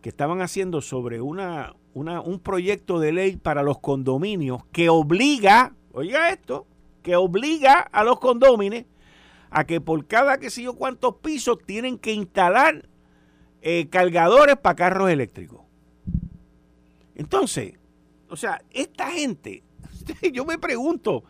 que 0.00 0.10
estaban 0.10 0.42
haciendo 0.42 0.80
sobre 0.80 1.20
una, 1.20 1.74
un 1.92 2.38
proyecto 2.38 3.00
de 3.00 3.10
ley 3.10 3.36
para 3.36 3.64
los 3.64 3.80
condominios 3.80 4.64
que 4.70 4.88
obliga, 4.90 5.74
oiga 5.90 6.30
esto, 6.30 6.68
que 7.02 7.16
obliga 7.16 7.80
a 7.80 8.04
los 8.04 8.20
condóminos 8.20 8.84
a 9.50 9.64
que 9.64 9.80
por 9.80 10.06
cada 10.06 10.38
que 10.38 10.48
sé 10.48 10.62
yo 10.62 10.74
cuántos 10.74 11.16
pisos 11.16 11.58
tienen 11.66 11.98
que 11.98 12.12
instalar 12.12 12.88
eh, 13.60 13.88
cargadores 13.90 14.56
para 14.56 14.76
carros 14.76 15.10
eléctricos. 15.10 15.62
Entonces, 17.16 17.74
o 18.28 18.36
sea, 18.36 18.62
esta 18.70 19.10
gente, 19.10 19.64
yo 20.32 20.44
me 20.44 20.58
pregunto, 20.58 21.24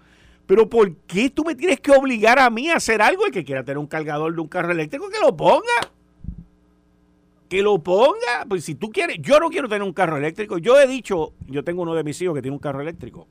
pero 0.47 0.69
¿por 0.69 0.95
qué 1.07 1.29
tú 1.29 1.45
me 1.45 1.55
tienes 1.55 1.81
que 1.81 1.91
obligar 1.91 2.39
a 2.39 2.49
mí 2.51 2.69
a 2.71 2.77
hacer 2.77 3.03
algo? 3.03 3.27
El 3.27 3.33
que 3.33 3.45
quiera 3.45 3.65
tener 3.65 3.79
un 3.79 3.87
cargador 3.87 4.35
de 4.35 4.41
un 4.41 4.49
carro 4.49 4.73
eléctrico, 4.73 5.09
que 5.09 5.19
lo 5.21 5.37
ponga. 5.37 5.63
Que 7.49 7.63
lo 7.63 7.83
ponga. 7.83 8.45
Pues 8.49 8.65
si 8.65 8.77
tú 8.77 8.91
quieres, 8.91 9.19
yo 9.21 9.41
no 9.41 9.51
quiero 9.51 9.69
tener 9.69 9.83
un 9.83 9.93
carro 9.93 10.17
eléctrico. 10.17 10.59
Yo 10.59 10.79
he 10.79 10.87
dicho, 10.87 11.33
yo 11.47 11.65
tengo 11.65 11.83
uno 11.83 11.95
de 11.95 12.05
mis 12.05 12.21
hijos 12.23 12.35
que 12.35 12.43
tiene 12.43 12.55
un 12.55 12.61
carro 12.61 12.81
eléctrico. 12.81 13.27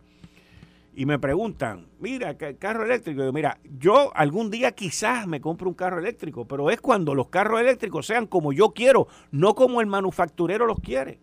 Y 0.97 1.05
me 1.05 1.19
preguntan, 1.19 1.87
mira, 1.99 2.37
carro 2.37 2.85
eléctrico. 2.85 3.23
Yo, 3.23 3.33
mira, 3.33 3.59
yo 3.79 4.15
algún 4.15 4.49
día 4.49 4.73
quizás 4.73 5.25
me 5.25 5.39
compro 5.39 5.69
un 5.69 5.75
carro 5.75 5.99
eléctrico, 5.99 6.45
pero 6.45 6.69
es 6.69 6.81
cuando 6.81 7.15
los 7.15 7.27
carros 7.27 7.61
eléctricos 7.61 8.05
sean 8.05 8.27
como 8.27 8.51
yo 8.51 8.71
quiero, 8.71 9.07
no 9.31 9.55
como 9.55 9.79
el 9.79 9.87
manufacturero 9.87 10.65
los 10.65 10.79
quiere. 10.79 11.19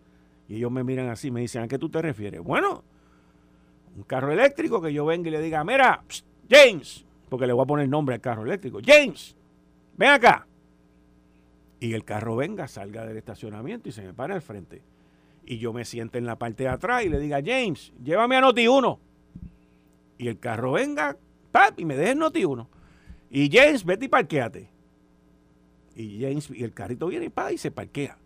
Y 0.49 0.57
ellos 0.57 0.71
me 0.71 0.85
miran 0.85 1.09
así, 1.09 1.31
me 1.31 1.41
dicen, 1.41 1.63
¿a 1.63 1.69
qué 1.69 1.79
tú 1.79 1.89
te 1.89 2.03
refieres? 2.03 2.43
Bueno, 2.43 2.85
un 3.97 4.03
carro 4.05 4.33
eléctrico 4.33 4.81
que 4.81 4.93
yo 4.93 5.05
venga 5.05 5.29
y 5.29 5.33
le 5.33 5.41
diga, 5.41 5.65
mira, 5.65 6.03
James, 6.49 7.05
porque 7.29 7.47
le 7.47 7.53
voy 7.53 7.63
a 7.63 7.67
poner 7.67 7.89
nombre 7.89 8.15
al 8.15 8.21
carro 8.21 8.45
eléctrico, 8.45 8.81
James, 8.85 9.37
ven 9.97 10.11
acá. 10.11 10.47
Y 11.81 11.95
el 11.95 12.05
carro 12.05 12.37
venga, 12.37 12.69
salga 12.69 13.05
del 13.05 13.17
estacionamiento 13.17 13.89
y 13.89 13.93
se 13.93 14.03
me 14.03 14.15
para 14.15 14.35
al 14.35 14.43
frente. 14.43 14.83
Y 15.45 15.59
yo 15.59 15.73
me 15.73 15.85
siento 15.85 16.19
en 16.19 16.27
la 16.27 16.37
parte 16.37 16.65
de 16.65 16.69
atrás 16.69 17.05
y 17.05 17.09
le 17.09 17.19
diga, 17.19 17.41
James, 17.45 17.93
llévame 18.03 18.37
a 18.37 18.41
Noti 18.41 18.69
1. 18.69 19.01
Y 20.19 20.29
el 20.29 20.39
carro 20.39 20.73
venga, 20.73 21.17
pap, 21.51 21.79
y 21.81 21.85
me 21.85 21.97
deje 21.97 22.13
en 22.13 22.19
Noti 22.19 22.45
1. 22.45 22.69
Y 23.31 23.51
James, 23.51 23.85
vete 23.85 24.05
y 24.05 24.09
parquéate. 24.09 24.69
Y 25.97 26.21
James, 26.21 26.51
y 26.51 26.63
el 26.63 26.73
carrito 26.73 27.09
viene 27.09 27.27
y, 27.27 27.31
pa, 27.31 27.53
y 27.53 27.59
se 27.59 27.71
parquea. 27.71 28.17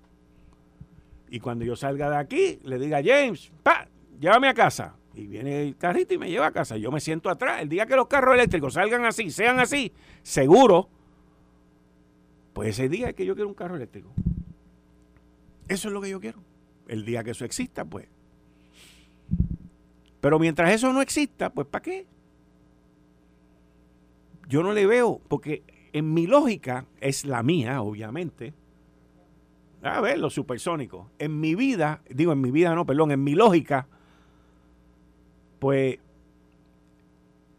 Y 1.30 1.40
cuando 1.40 1.64
yo 1.64 1.74
salga 1.74 2.10
de 2.10 2.16
aquí, 2.16 2.58
le 2.62 2.78
diga, 2.78 3.00
James, 3.02 3.50
pa, 3.62 3.88
llévame 4.20 4.48
a 4.48 4.54
casa. 4.54 4.94
Y 5.16 5.26
viene 5.26 5.62
el 5.62 5.76
carrito 5.76 6.12
y 6.12 6.18
me 6.18 6.28
lleva 6.28 6.46
a 6.46 6.52
casa. 6.52 6.76
Yo 6.76 6.92
me 6.92 7.00
siento 7.00 7.30
atrás. 7.30 7.62
El 7.62 7.70
día 7.70 7.86
que 7.86 7.96
los 7.96 8.06
carros 8.06 8.34
eléctricos 8.34 8.74
salgan 8.74 9.06
así, 9.06 9.30
sean 9.30 9.58
así, 9.58 9.90
seguro, 10.22 10.90
pues 12.52 12.68
ese 12.68 12.90
día 12.90 13.08
es 13.08 13.14
que 13.14 13.24
yo 13.24 13.34
quiero 13.34 13.48
un 13.48 13.54
carro 13.54 13.76
eléctrico. 13.76 14.12
Eso 15.68 15.88
es 15.88 15.94
lo 15.94 16.02
que 16.02 16.10
yo 16.10 16.20
quiero. 16.20 16.42
El 16.86 17.06
día 17.06 17.24
que 17.24 17.30
eso 17.30 17.46
exista, 17.46 17.86
pues. 17.86 18.06
Pero 20.20 20.38
mientras 20.38 20.70
eso 20.72 20.92
no 20.92 21.00
exista, 21.00 21.50
pues 21.50 21.66
¿para 21.66 21.82
qué? 21.82 22.06
Yo 24.48 24.62
no 24.62 24.74
le 24.74 24.86
veo, 24.86 25.20
porque 25.28 25.62
en 25.94 26.12
mi 26.12 26.26
lógica, 26.26 26.84
es 27.00 27.24
la 27.24 27.42
mía, 27.42 27.80
obviamente. 27.80 28.52
A 29.82 30.00
ver, 30.02 30.18
los 30.18 30.34
supersónicos. 30.34 31.06
En 31.18 31.40
mi 31.40 31.54
vida, 31.54 32.02
digo 32.10 32.32
en 32.32 32.40
mi 32.42 32.50
vida, 32.50 32.74
no, 32.74 32.84
perdón, 32.84 33.12
en 33.12 33.24
mi 33.24 33.34
lógica, 33.34 33.88
pues 35.58 35.98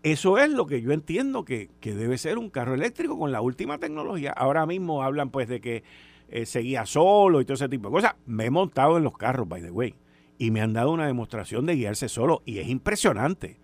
eso 0.04 0.38
es 0.38 0.50
lo 0.52 0.68
que 0.68 0.82
yo 0.82 0.92
entiendo 0.92 1.44
que, 1.44 1.70
debe 1.82 2.18
ser 2.18 2.38
un 2.38 2.50
carro 2.50 2.76
eléctrico 2.76 3.18
con 3.18 3.32
la 3.32 3.42
última 3.42 3.78
tecnología. 3.78 4.32
Ahora 4.32 4.66
mismo 4.66 5.04
hablan 5.04 5.32
pues 5.32 5.48
de 5.50 5.60
que 5.60 5.84
eh, 6.30 6.46
seguía 6.46 6.86
solo 6.86 7.42
y 7.42 7.46
todo 7.46 7.56
ese 7.56 7.70
tipo 7.70 7.90
de 7.90 7.94
cosas. 7.94 8.16
Me 8.26 8.46
he 8.46 8.50
montado 8.50 8.98
en 8.98 9.04
los 9.04 9.18
carros, 9.18 9.48
by 9.48 9.62
the 9.62 9.72
way, 9.72 9.96
y 10.38 10.52
me 10.52 10.62
han 10.62 10.74
dado 10.74 10.92
una 10.92 11.08
demostración 11.08 11.66
de 11.66 11.76
guiarse 11.76 12.10
solo 12.10 12.42
y 12.46 12.60
es 12.60 12.68
impresionante. 12.68 13.58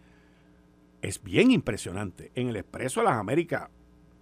Es 1.02 1.22
bien 1.22 1.52
impresionante. 1.52 2.32
En 2.36 2.50
el 2.50 2.56
Expreso 2.56 3.02
de 3.02 3.06
las 3.06 3.17
Américas 3.17 3.69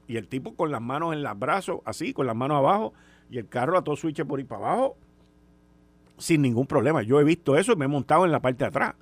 y 0.07 0.17
el 0.17 0.27
tipo 0.27 0.55
con 0.55 0.71
las 0.71 0.81
manos 0.81 1.13
en 1.13 1.23
los 1.23 1.39
brazos, 1.39 1.79
así, 1.85 2.13
con 2.13 2.27
las 2.27 2.35
manos 2.35 2.57
abajo, 2.57 2.93
y 3.29 3.37
el 3.37 3.47
carro 3.47 3.77
a 3.77 3.83
todo 3.83 3.95
switch 3.95 4.25
por 4.25 4.39
ahí 4.39 4.45
para 4.45 4.65
abajo, 4.65 4.97
sin 6.17 6.41
ningún 6.41 6.67
problema. 6.67 7.01
Yo 7.01 7.19
he 7.19 7.23
visto 7.23 7.55
eso 7.55 7.73
y 7.73 7.75
me 7.77 7.85
he 7.85 7.87
montado 7.87 8.25
en 8.25 8.31
la 8.31 8.41
parte 8.41 8.63
de 8.63 8.67
atrás 8.67 8.95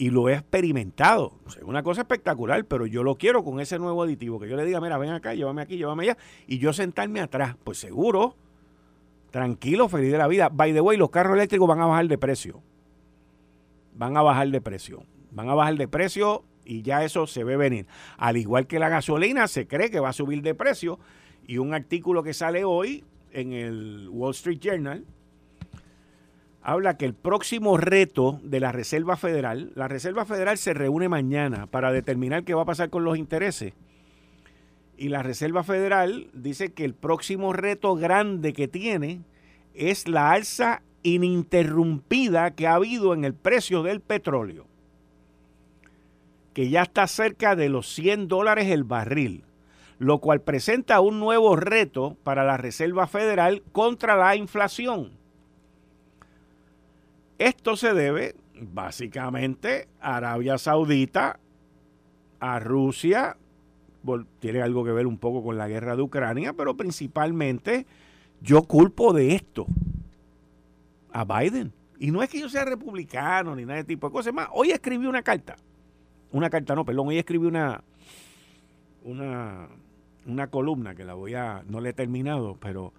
y 0.00 0.08
lo 0.08 0.30
he 0.30 0.32
experimentado. 0.32 1.34
es 1.46 1.58
una 1.62 1.82
cosa 1.82 2.00
espectacular, 2.00 2.64
pero 2.64 2.86
yo 2.86 3.02
lo 3.02 3.16
quiero 3.16 3.44
con 3.44 3.60
ese 3.60 3.78
nuevo 3.78 4.02
aditivo, 4.02 4.40
que 4.40 4.48
yo 4.48 4.56
le 4.56 4.64
diga, 4.64 4.80
mira, 4.80 4.96
ven 4.96 5.10
acá, 5.10 5.34
llévame 5.34 5.60
aquí, 5.60 5.76
llévame 5.76 6.04
allá, 6.04 6.16
y 6.46 6.56
yo 6.56 6.72
sentarme 6.72 7.20
atrás. 7.20 7.54
Pues 7.64 7.76
seguro, 7.76 8.34
tranquilo, 9.30 9.90
feliz 9.90 10.10
de 10.10 10.16
la 10.16 10.26
vida. 10.26 10.48
By 10.48 10.72
the 10.72 10.80
way, 10.80 10.96
los 10.96 11.10
carros 11.10 11.34
eléctricos 11.34 11.68
van 11.68 11.82
a 11.82 11.86
bajar 11.86 12.08
de 12.08 12.16
precio. 12.16 12.62
Van 13.94 14.16
a 14.16 14.22
bajar 14.22 14.48
de 14.48 14.62
precio. 14.62 15.04
Van 15.32 15.50
a 15.50 15.54
bajar 15.54 15.76
de 15.76 15.86
precio 15.86 16.44
y 16.64 16.80
ya 16.80 17.04
eso 17.04 17.26
se 17.26 17.44
ve 17.44 17.58
venir. 17.58 17.86
Al 18.16 18.38
igual 18.38 18.66
que 18.66 18.78
la 18.78 18.88
gasolina, 18.88 19.48
se 19.48 19.66
cree 19.66 19.90
que 19.90 20.00
va 20.00 20.08
a 20.08 20.14
subir 20.14 20.40
de 20.40 20.54
precio. 20.54 20.98
Y 21.46 21.58
un 21.58 21.74
artículo 21.74 22.22
que 22.22 22.32
sale 22.32 22.64
hoy 22.64 23.04
en 23.32 23.52
el 23.52 24.08
Wall 24.10 24.30
Street 24.30 24.60
Journal 24.60 25.04
habla 26.62 26.96
que 26.96 27.06
el 27.06 27.14
próximo 27.14 27.76
reto 27.76 28.40
de 28.42 28.60
la 28.60 28.72
Reserva 28.72 29.16
Federal, 29.16 29.72
la 29.74 29.88
Reserva 29.88 30.24
Federal 30.24 30.58
se 30.58 30.74
reúne 30.74 31.08
mañana 31.08 31.66
para 31.66 31.92
determinar 31.92 32.44
qué 32.44 32.54
va 32.54 32.62
a 32.62 32.66
pasar 32.66 32.90
con 32.90 33.04
los 33.04 33.16
intereses. 33.16 33.72
Y 34.96 35.08
la 35.08 35.22
Reserva 35.22 35.62
Federal 35.64 36.28
dice 36.34 36.72
que 36.72 36.84
el 36.84 36.94
próximo 36.94 37.52
reto 37.54 37.94
grande 37.94 38.52
que 38.52 38.68
tiene 38.68 39.22
es 39.74 40.06
la 40.08 40.32
alza 40.32 40.82
ininterrumpida 41.02 42.50
que 42.50 42.66
ha 42.66 42.74
habido 42.74 43.14
en 43.14 43.24
el 43.24 43.32
precio 43.32 43.82
del 43.82 44.00
petróleo, 44.00 44.66
que 46.52 46.68
ya 46.68 46.82
está 46.82 47.06
cerca 47.06 47.56
de 47.56 47.70
los 47.70 47.88
100 47.94 48.28
dólares 48.28 48.66
el 48.66 48.84
barril, 48.84 49.44
lo 49.98 50.18
cual 50.18 50.42
presenta 50.42 51.00
un 51.00 51.18
nuevo 51.18 51.56
reto 51.56 52.18
para 52.22 52.44
la 52.44 52.58
Reserva 52.58 53.06
Federal 53.06 53.62
contra 53.72 54.16
la 54.16 54.36
inflación 54.36 55.19
esto 57.40 57.74
se 57.74 57.94
debe 57.94 58.34
básicamente 58.60 59.88
a 59.98 60.16
Arabia 60.16 60.58
Saudita, 60.58 61.40
a 62.38 62.60
Rusia, 62.60 63.38
tiene 64.40 64.60
algo 64.60 64.84
que 64.84 64.92
ver 64.92 65.06
un 65.06 65.16
poco 65.16 65.42
con 65.42 65.56
la 65.56 65.66
guerra 65.66 65.96
de 65.96 66.02
Ucrania, 66.02 66.52
pero 66.52 66.76
principalmente 66.76 67.86
yo 68.42 68.64
culpo 68.64 69.14
de 69.14 69.34
esto 69.34 69.66
a 71.12 71.24
Biden. 71.24 71.72
Y 71.98 72.10
no 72.10 72.22
es 72.22 72.28
que 72.28 72.40
yo 72.40 72.50
sea 72.50 72.66
republicano 72.66 73.56
ni 73.56 73.64
nada 73.64 73.78
de 73.78 73.84
tipo 73.84 74.08
de 74.08 74.12
cosas. 74.12 74.34
Más, 74.34 74.48
hoy 74.52 74.70
escribí 74.70 75.06
una 75.06 75.22
carta. 75.22 75.56
Una 76.32 76.50
carta, 76.50 76.74
no, 76.74 76.84
perdón, 76.84 77.08
hoy 77.08 77.18
escribí 77.18 77.46
una, 77.46 77.82
una, 79.02 79.66
una 80.26 80.46
columna 80.48 80.94
que 80.94 81.04
la 81.04 81.14
voy 81.14 81.34
a, 81.34 81.62
no 81.66 81.80
la 81.80 81.88
he 81.88 81.92
terminado, 81.94 82.58
pero 82.60 82.92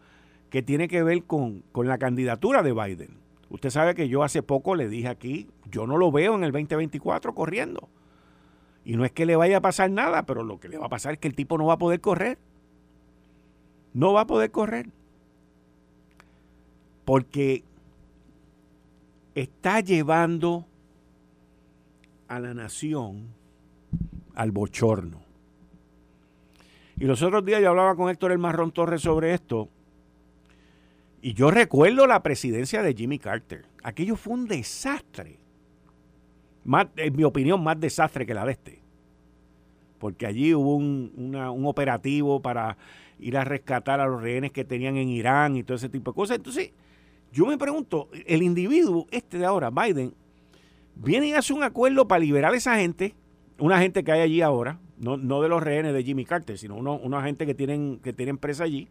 que 0.50 0.64
tiene 0.64 0.88
que 0.88 1.04
ver 1.04 1.24
con, 1.26 1.62
con 1.72 1.88
la 1.88 2.00
candidatura 2.00 2.64
de 2.64 2.74
Biden. 2.74 3.21
Usted 3.52 3.70
sabe 3.70 3.96
que 3.96 4.08
yo 4.08 4.24
hace 4.24 4.42
poco 4.42 4.76
le 4.76 4.88
dije 4.88 5.10
aquí, 5.10 5.50
yo 5.70 5.86
no 5.86 5.98
lo 5.98 6.10
veo 6.10 6.36
en 6.36 6.46
el 6.46 6.54
2024 6.54 7.36
corriendo. 7.36 7.90
Y 8.86 8.96
no 8.96 9.04
es 9.04 9.12
que 9.12 9.26
le 9.26 9.36
vaya 9.36 9.58
a 9.58 9.62
pasar 9.62 9.92
nada, 9.92 10.26
pero 10.26 10.44
lo 10.44 10.58
que 10.58 10.70
le 10.70 10.78
va 10.78 10.86
a 10.86 10.90
pasar 10.90 11.14
es 11.14 11.20
que 11.20 11.28
el 11.28 11.36
tipo 11.36 11.58
no 11.58 11.66
va 11.66 11.74
a 11.74 11.78
poder 11.78 12.00
correr. 12.00 12.40
No 13.94 14.14
va 14.14 14.22
a 14.22 14.26
poder 14.26 14.52
correr. 14.52 14.90
Porque 17.04 17.66
está 19.36 19.82
llevando 19.82 20.66
a 22.30 22.40
la 22.40 22.54
nación 22.54 23.28
al 24.34 24.52
bochorno. 24.52 25.20
Y 26.96 27.04
los 27.04 27.22
otros 27.22 27.44
días 27.44 27.62
yo 27.62 27.70
hablaba 27.70 27.96
con 27.96 28.10
Héctor 28.10 28.32
El 28.32 28.40
Marrón 28.40 28.72
Torres 28.72 29.02
sobre 29.02 29.34
esto 29.34 29.68
y 31.22 31.34
yo 31.34 31.52
recuerdo 31.52 32.08
la 32.08 32.24
presidencia 32.24 32.82
de 32.82 32.94
Jimmy 32.96 33.20
Carter. 33.20 33.66
Aquello 33.84 34.16
fue 34.16 34.34
un 34.34 34.48
desastre. 34.48 35.40
En 36.96 37.16
mi 37.16 37.24
opinión, 37.24 37.64
más 37.64 37.80
desastre 37.80 38.26
que 38.26 38.34
la 38.34 38.46
de 38.46 38.54
este. 38.54 38.82
Porque 40.00 40.26
allí 40.26 40.54
hubo 40.56 40.76
un, 40.76 41.36
operativo 41.66 42.42
para 42.42 42.78
ir 43.20 43.38
a 43.38 43.44
rescatar 43.44 44.00
a 44.00 44.08
los 44.08 44.22
rehenes 44.22 44.52
que 44.52 44.66
tenían 44.66 44.98
en 44.98 45.10
Irán 45.10 45.56
y 45.56 45.64
todo 45.64 45.78
ese 45.78 45.90
tipo 45.90 46.12
de 46.12 46.16
cosas. 46.16 46.38
Entonces, 46.38 46.72
yo 47.32 47.46
me 47.46 47.58
pregunto, 47.58 48.10
el 48.26 48.42
individuo, 48.42 49.06
este 49.12 49.38
de 49.38 49.46
ahora, 49.46 49.70
Biden, 49.70 50.16
viene 50.96 51.28
y 51.28 51.34
hace 51.34 51.54
un 51.54 51.62
acuerdo 51.62 52.08
para 52.08 52.20
liberar 52.20 52.52
a 52.52 52.58
esa 52.58 52.78
gente, 52.78 53.14
una 53.60 53.80
gente 53.80 54.04
que 54.04 54.12
hay 54.12 54.22
allí 54.22 54.42
ahora, 54.42 54.80
no, 54.98 55.18
no 55.18 55.42
de 55.42 55.50
los 55.50 55.62
rehenes 55.62 55.94
de 55.94 56.04
Jimmy 56.04 56.26
Carter, 56.26 56.58
sino 56.58 56.76
uno, 56.76 56.96
una 56.98 57.22
gente 57.22 57.46
que 57.46 57.54
tienen, 57.54 58.00
que 58.00 58.12
tienen 58.12 58.40
presa 58.40 58.64
allí, 58.64 58.90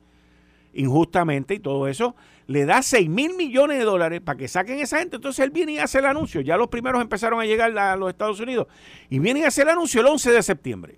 injustamente 0.73 1.55
y 1.55 1.59
todo 1.59 1.89
eso, 1.89 2.15
le 2.47 2.65
da 2.65 2.83
6 2.83 3.09
mil 3.09 3.35
millones 3.37 3.79
de 3.79 3.85
dólares 3.85 4.21
para 4.21 4.37
que 4.37 4.49
saquen 4.49 4.81
esa 4.81 4.99
gente. 4.99 5.17
Entonces 5.17 5.45
él 5.45 5.51
viene 5.51 5.73
y 5.73 5.79
hace 5.79 5.99
el 5.99 6.07
anuncio. 6.07 6.41
Ya 6.41 6.57
los 6.57 6.69
primeros 6.69 7.01
empezaron 7.01 7.41
a 7.41 7.45
llegar 7.45 7.77
a 7.79 7.97
los 7.97 8.11
Estados 8.11 8.41
Unidos. 8.41 8.67
Y 9.09 9.19
viene 9.19 9.41
y 9.41 9.45
hace 9.45 9.63
el 9.63 9.69
anuncio 9.69 10.01
el 10.01 10.09
11 10.09 10.33
de 10.33 10.43
septiembre, 10.43 10.97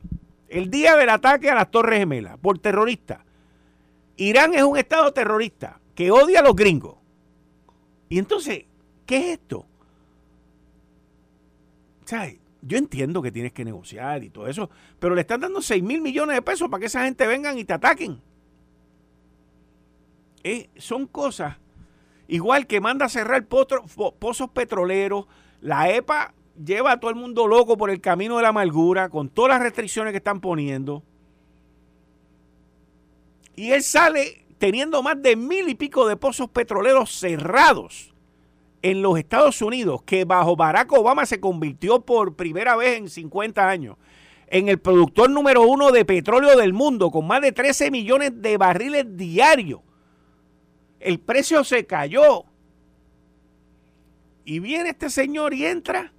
el 0.49 0.71
día 0.71 0.97
del 0.97 1.11
ataque 1.11 1.51
a 1.51 1.55
las 1.55 1.71
Torres 1.71 1.99
Gemelas 1.99 2.39
por 2.39 2.59
terroristas. 2.59 3.21
Irán 4.17 4.55
es 4.55 4.63
un 4.63 4.79
estado 4.79 5.13
terrorista 5.13 5.81
que 5.95 6.11
odia 6.11 6.41
a 6.41 6.43
los 6.43 6.57
gringos. 6.57 6.97
Y 8.09 8.19
entonces, 8.19 8.65
¿qué 9.07 9.17
es 9.19 9.27
esto? 9.39 9.67
¿Sabes? 12.05 12.37
Yo 12.63 12.79
entiendo 12.79 13.21
que 13.21 13.33
tienes 13.33 13.53
que 13.53 13.65
negociar 13.65 14.23
y 14.23 14.31
todo 14.31 14.47
eso, 14.47 14.71
pero 14.99 15.15
le 15.15 15.23
están 15.23 15.41
dando 15.41 15.61
6 15.61 15.83
mil 15.83 16.01
millones 16.01 16.37
de 16.37 16.43
pesos 16.43 16.69
para 16.71 16.81
que 16.81 16.87
esa 16.87 17.05
gente 17.05 17.27
vengan 17.27 17.59
y 17.59 17.65
te 17.65 17.73
ataquen. 17.73 18.21
Eh, 20.45 20.71
son 20.77 21.07
cosas, 21.07 21.57
igual 22.27 22.67
que 22.67 22.81
manda 22.81 23.07
a 23.07 23.09
cerrar 23.09 23.47
pozos 23.47 24.51
petroleros, 24.51 25.27
la 25.61 25.91
EPA 25.91 26.35
lleva 26.63 26.93
a 26.93 27.01
todo 27.01 27.11
el 27.11 27.17
mundo 27.17 27.47
loco 27.47 27.77
por 27.77 27.91
el 27.91 28.01
camino 28.01 28.37
de 28.37 28.43
la 28.43 28.49
amargura, 28.49 29.09
con 29.09 29.29
todas 29.29 29.51
las 29.51 29.63
restricciones 29.63 30.13
que 30.13 30.19
están 30.19 30.41
poniendo. 30.41 31.03
Y 33.55 33.71
él 33.71 33.83
sale 33.83 34.45
teniendo 34.59 35.03
más 35.03 35.21
de 35.23 35.37
mil 35.37 35.69
y 35.69 35.75
pico 35.75 36.07
de 36.07 36.17
pozos 36.17 36.49
petroleros 36.49 37.13
cerrados 37.13 38.13
en 38.83 39.03
los 39.03 39.19
Estados 39.19 39.63
Unidos, 39.63 40.03
que 40.03 40.25
bajo 40.25 40.57
Barack 40.57 40.93
Obama 40.93 41.27
se 41.27 41.39
convirtió 41.39 42.01
por 42.01 42.35
primera 42.35 42.75
vez 42.75 42.99
en 42.99 43.09
50 43.09 43.69
años 43.69 43.97
en 44.49 44.69
el 44.69 44.79
productor 44.79 45.31
número 45.31 45.63
uno 45.63 45.93
de 45.93 46.05
petróleo 46.05 46.59
del 46.59 46.75
mundo, 46.75 47.11
con 47.11 47.27
más 47.27 47.41
de 47.41 47.53
13 47.53 47.91
millones 47.91 48.43
de 48.43 48.59
barriles 48.59 49.17
diarios 49.17 49.81
el 51.05 51.21
precio 51.21 51.65
se 51.65 51.87
cayó. 51.87 52.45
Y 54.45 54.59
viene 54.59 54.91
este 54.91 55.09
señor 55.09 55.55
y 55.55 55.65
entra, 55.67 56.13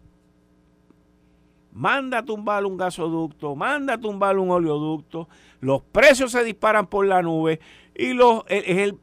manda 1.73 2.19
a 2.19 2.25
tumbar 2.25 2.65
un 2.65 2.77
gasoducto, 2.77 3.55
manda 3.55 3.95
a 3.95 3.97
tumbar 3.97 4.37
un 4.37 4.49
oleoducto, 4.49 5.27
los 5.59 5.81
precios 5.81 6.31
se 6.31 6.43
disparan 6.43 6.87
por 6.87 7.05
la 7.05 7.21
nube 7.21 7.59
y 7.95 8.13
los, 8.13 8.43
es, 8.47 8.93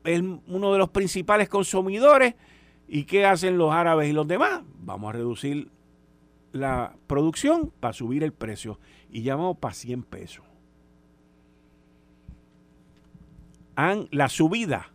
uno 0.47 0.72
de 0.72 0.78
los 0.78 0.89
principales 0.89 1.49
consumidores. 1.49 2.35
¿Y 2.93 3.05
qué 3.05 3.24
hacen 3.24 3.57
los 3.57 3.72
árabes 3.72 4.09
y 4.09 4.12
los 4.12 4.26
demás? 4.26 4.62
Vamos 4.81 5.11
a 5.11 5.12
reducir 5.12 5.70
la 6.53 6.97
producción 7.07 7.72
para 7.78 7.93
subir 7.93 8.24
el 8.24 8.33
precio 8.33 8.81
y 9.11 9.22
llamamos 9.22 9.59
para 9.59 9.74
100 9.74 10.03
pesos. 10.03 10.45
Han, 13.76 14.09
la 14.11 14.28
subida 14.28 14.91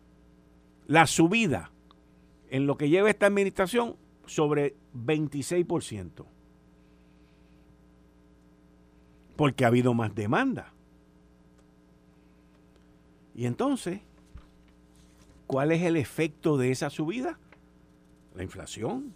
la 0.86 1.06
subida 1.06 1.70
en 2.50 2.66
lo 2.66 2.76
que 2.76 2.88
lleva 2.88 3.10
esta 3.10 3.26
administración 3.26 3.96
sobre 4.26 4.76
26%. 4.94 6.24
Porque 9.36 9.64
ha 9.64 9.68
habido 9.68 9.94
más 9.94 10.14
demanda. 10.14 10.72
Y 13.34 13.44
entonces, 13.44 14.00
¿cuál 15.46 15.72
es 15.72 15.82
el 15.82 15.96
efecto 15.96 16.56
de 16.56 16.70
esa 16.70 16.88
subida? 16.88 17.38
La 18.34 18.42
inflación. 18.42 19.12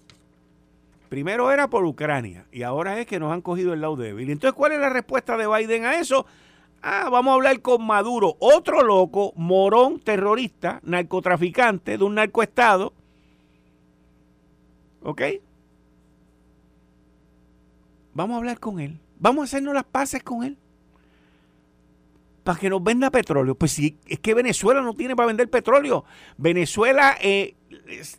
Primero 1.09 1.51
era 1.51 1.69
por 1.69 1.85
Ucrania 1.85 2.47
y 2.53 2.63
ahora 2.63 3.01
es 3.01 3.07
que 3.07 3.19
nos 3.19 3.33
han 3.33 3.41
cogido 3.41 3.73
el 3.73 3.81
lado 3.81 3.97
débil. 3.97 4.31
Entonces, 4.31 4.55
¿cuál 4.55 4.73
es 4.73 4.79
la 4.79 4.91
respuesta 4.91 5.37
de 5.37 5.47
Biden 5.47 5.85
a 5.85 5.99
eso? 5.99 6.27
Ah, 6.83 7.09
vamos 7.11 7.33
a 7.33 7.35
hablar 7.35 7.61
con 7.61 7.85
Maduro, 7.87 8.37
otro 8.39 8.83
loco, 8.83 9.33
morón, 9.37 10.01
terrorista, 10.01 10.81
narcotraficante 10.83 11.99
de 11.99 12.05
un 12.05 12.15
narcoestado. 12.15 12.95
¿Ok? 15.03 15.23
Vamos 18.15 18.35
a 18.35 18.39
hablar 18.39 18.59
con 18.59 18.81
él. 18.81 18.99
Vamos 19.19 19.43
a 19.43 19.45
hacernos 19.45 19.75
las 19.75 19.85
paces 19.85 20.23
con 20.23 20.43
él. 20.43 20.57
Para 22.45 22.59
que 22.59 22.71
nos 22.71 22.83
venda 22.83 23.11
petróleo. 23.11 23.55
Pues 23.55 23.73
sí, 23.73 23.99
es 24.07 24.19
que 24.19 24.33
Venezuela 24.33 24.81
no 24.81 24.95
tiene 24.95 25.15
para 25.15 25.27
vender 25.27 25.51
petróleo. 25.51 26.05
Venezuela 26.39 27.17
eh, 27.21 27.57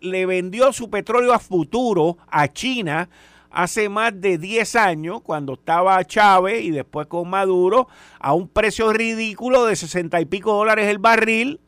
le 0.01 0.25
vendió 0.27 0.71
su 0.71 0.89
petróleo 0.91 1.33
a 1.33 1.39
futuro 1.39 2.17
a 2.27 2.47
China 2.47 3.09
hace 3.51 3.89
más 3.89 4.19
de 4.19 4.37
10 4.37 4.75
años, 4.75 5.21
cuando 5.21 5.53
estaba 5.53 6.03
Chávez 6.05 6.63
y 6.63 6.71
después 6.71 7.07
con 7.07 7.29
Maduro, 7.29 7.87
a 8.19 8.33
un 8.33 8.47
precio 8.47 8.91
ridículo 8.93 9.65
de 9.65 9.75
60 9.75 10.21
y 10.21 10.25
pico 10.25 10.53
dólares 10.53 10.87
el 10.87 10.99
barril, 10.99 11.59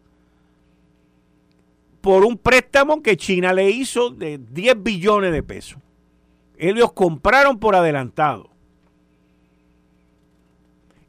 por 2.01 2.25
un 2.25 2.38
préstamo 2.38 3.01
que 3.01 3.15
China 3.15 3.53
le 3.53 3.69
hizo 3.69 4.09
de 4.09 4.38
10 4.38 4.84
billones 4.84 5.31
de 5.31 5.43
pesos. 5.43 5.79
Ellos 6.57 6.91
compraron 6.93 7.59
por 7.59 7.75
adelantado. 7.75 8.49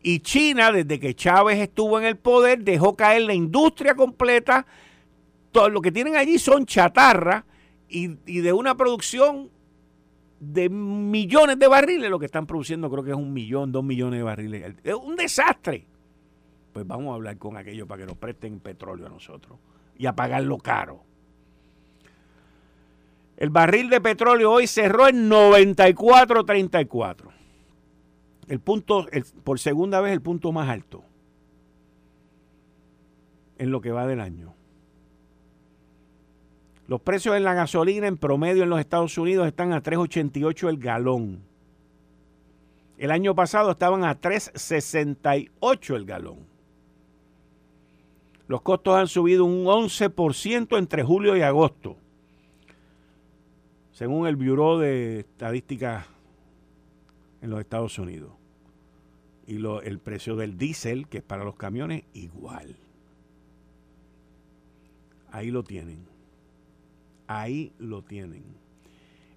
Y 0.03 0.20
China, 0.20 0.70
desde 0.70 1.01
que 1.01 1.14
Chávez 1.14 1.59
estuvo 1.59 1.99
en 1.99 2.05
el 2.05 2.16
poder, 2.16 2.62
dejó 2.62 2.95
caer 2.95 3.22
la 3.22 3.35
industria 3.35 3.95
completa 3.95 4.66
todo 5.55 5.70
lo 5.70 5.81
que 5.81 5.93
tienen 5.93 6.16
allí 6.16 6.39
son 6.39 6.66
chatarra 6.66 7.47
y, 7.89 8.09
de 8.09 8.53
una 8.53 8.77
producción 8.77 9.51
de 10.53 10.68
millones 10.68 11.59
de 11.59 11.68
barriles, 11.68 12.11
lo 12.11 12.18
que 12.18 12.26
están 12.26 12.47
produciendo 12.47 12.90
creo 12.90 13.05
que 13.05 13.11
es 13.11 13.16
un 13.16 13.32
millón, 13.32 13.72
dos 13.72 13.84
millones 13.84 14.20
de 14.20 14.24
barriles. 14.24 14.74
Es 14.82 14.95
un 14.95 15.16
desastre. 15.16 15.86
Pues 16.72 16.86
vamos 16.86 17.12
a 17.12 17.14
hablar 17.14 17.38
con 17.38 17.57
aquellos 17.57 17.86
para 17.86 18.03
que 18.03 18.07
nos 18.07 18.16
presten 18.16 18.61
petróleo 18.61 19.07
a 19.07 19.09
nosotros 19.09 19.59
y 19.97 20.07
a 20.07 20.14
pagarlo 20.14 20.59
caro. 20.59 21.03
El 23.36 23.51
barril 23.51 23.90
de 23.90 24.01
petróleo 24.01 24.53
hoy 24.53 24.66
cerró 24.66 25.09
en 25.09 25.30
94.34. 25.30 27.30
El 28.49 28.61
punto, 28.61 29.07
por 29.42 29.59
segunda 29.59 30.01
vez, 30.01 30.12
el 30.12 30.20
punto 30.20 30.53
más 30.53 30.68
alto 30.68 31.05
en 33.59 33.70
lo 33.70 33.80
que 33.80 33.90
va 33.90 34.07
del 34.07 34.20
año. 34.20 34.55
Los 36.87 37.01
precios 37.01 37.37
en 37.37 37.45
la 37.45 37.55
gasolina 37.55 38.07
en 38.07 38.18
promedio 38.18 38.62
en 38.62 38.70
los 38.70 38.80
Estados 38.80 39.16
Unidos 39.16 39.47
están 39.47 39.72
a 39.72 39.82
3.88 39.82 40.68
el 40.68 40.78
galón. 40.78 41.43
El 42.99 43.11
año 43.11 43.35
pasado 43.35 43.70
estaban 43.70 44.05
a 44.05 44.20
3.68 44.20 45.97
el 45.97 46.05
galón. 46.05 46.39
Los 48.47 48.61
costos 48.61 48.97
han 48.97 49.09
subido 49.09 49.47
un 49.47 49.64
11% 49.64 50.76
entre 50.78 51.03
julio 51.03 51.35
y 51.37 51.41
agosto, 51.41 51.97
según 53.93 54.26
el 54.26 54.37
Bureau 54.37 54.78
de 54.78 55.20
Estadística 55.20 56.07
en 57.41 57.49
los 57.49 57.61
Estados 57.61 57.99
Unidos. 57.99 58.32
Y 59.47 59.57
el 59.57 59.99
precio 59.99 60.37
del 60.37 60.59
diésel, 60.59 61.09
que 61.09 61.18
es 61.18 61.24
para 61.24 61.45
los 61.45 61.57
camiones, 61.57 62.05
igual. 62.12 62.76
Ahí 65.30 65.51
lo 65.51 65.62
tienen. 65.62 66.14
Ahí 67.27 67.72
lo 67.79 68.03
tienen. 68.03 68.45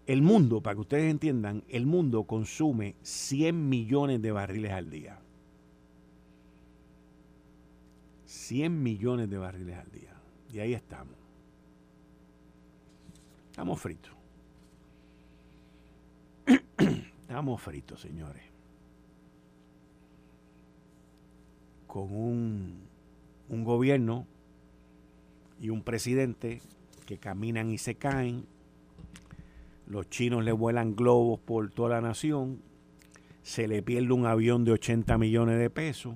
El 0.06 0.22
mundo, 0.22 0.62
para 0.62 0.76
que 0.76 0.82
ustedes 0.82 1.12
entiendan, 1.12 1.64
el 1.68 1.86
mundo 1.86 2.24
consume 2.24 2.96
100 3.02 3.68
millones 3.68 4.22
de 4.22 4.32
barriles 4.32 4.72
al 4.72 4.90
día. 4.90 5.20
100 8.26 8.84
millones 8.84 9.30
de 9.30 9.38
barriles 9.38 9.78
al 9.78 9.92
día. 9.92 10.14
Y 10.54 10.60
ahí 10.60 10.74
estamos. 10.74 11.16
Estamos 13.50 13.82
fritos. 13.82 14.14
Estamos 17.22 17.62
fritos, 17.62 18.00
señores. 18.00 18.44
Con 21.88 22.14
un, 22.16 22.82
un 23.50 23.64
gobierno 23.64 24.26
y 25.60 25.70
un 25.70 25.82
presidente 25.82 26.62
que 27.08 27.18
caminan 27.18 27.72
y 27.72 27.80
se 27.80 27.96
caen. 27.96 28.46
Los 29.88 30.10
chinos 30.10 30.44
le 30.44 30.52
vuelan 30.52 30.96
globos 30.96 31.40
por 31.40 31.72
toda 31.72 31.90
la 31.90 32.02
nación. 32.02 32.62
Se 33.42 33.68
le 33.68 33.82
pierde 33.82 34.14
un 34.14 34.28
avión 34.28 34.66
de 34.66 34.74
80 34.74 35.18
millones 35.18 35.58
de 35.58 35.70
pesos. 35.72 36.16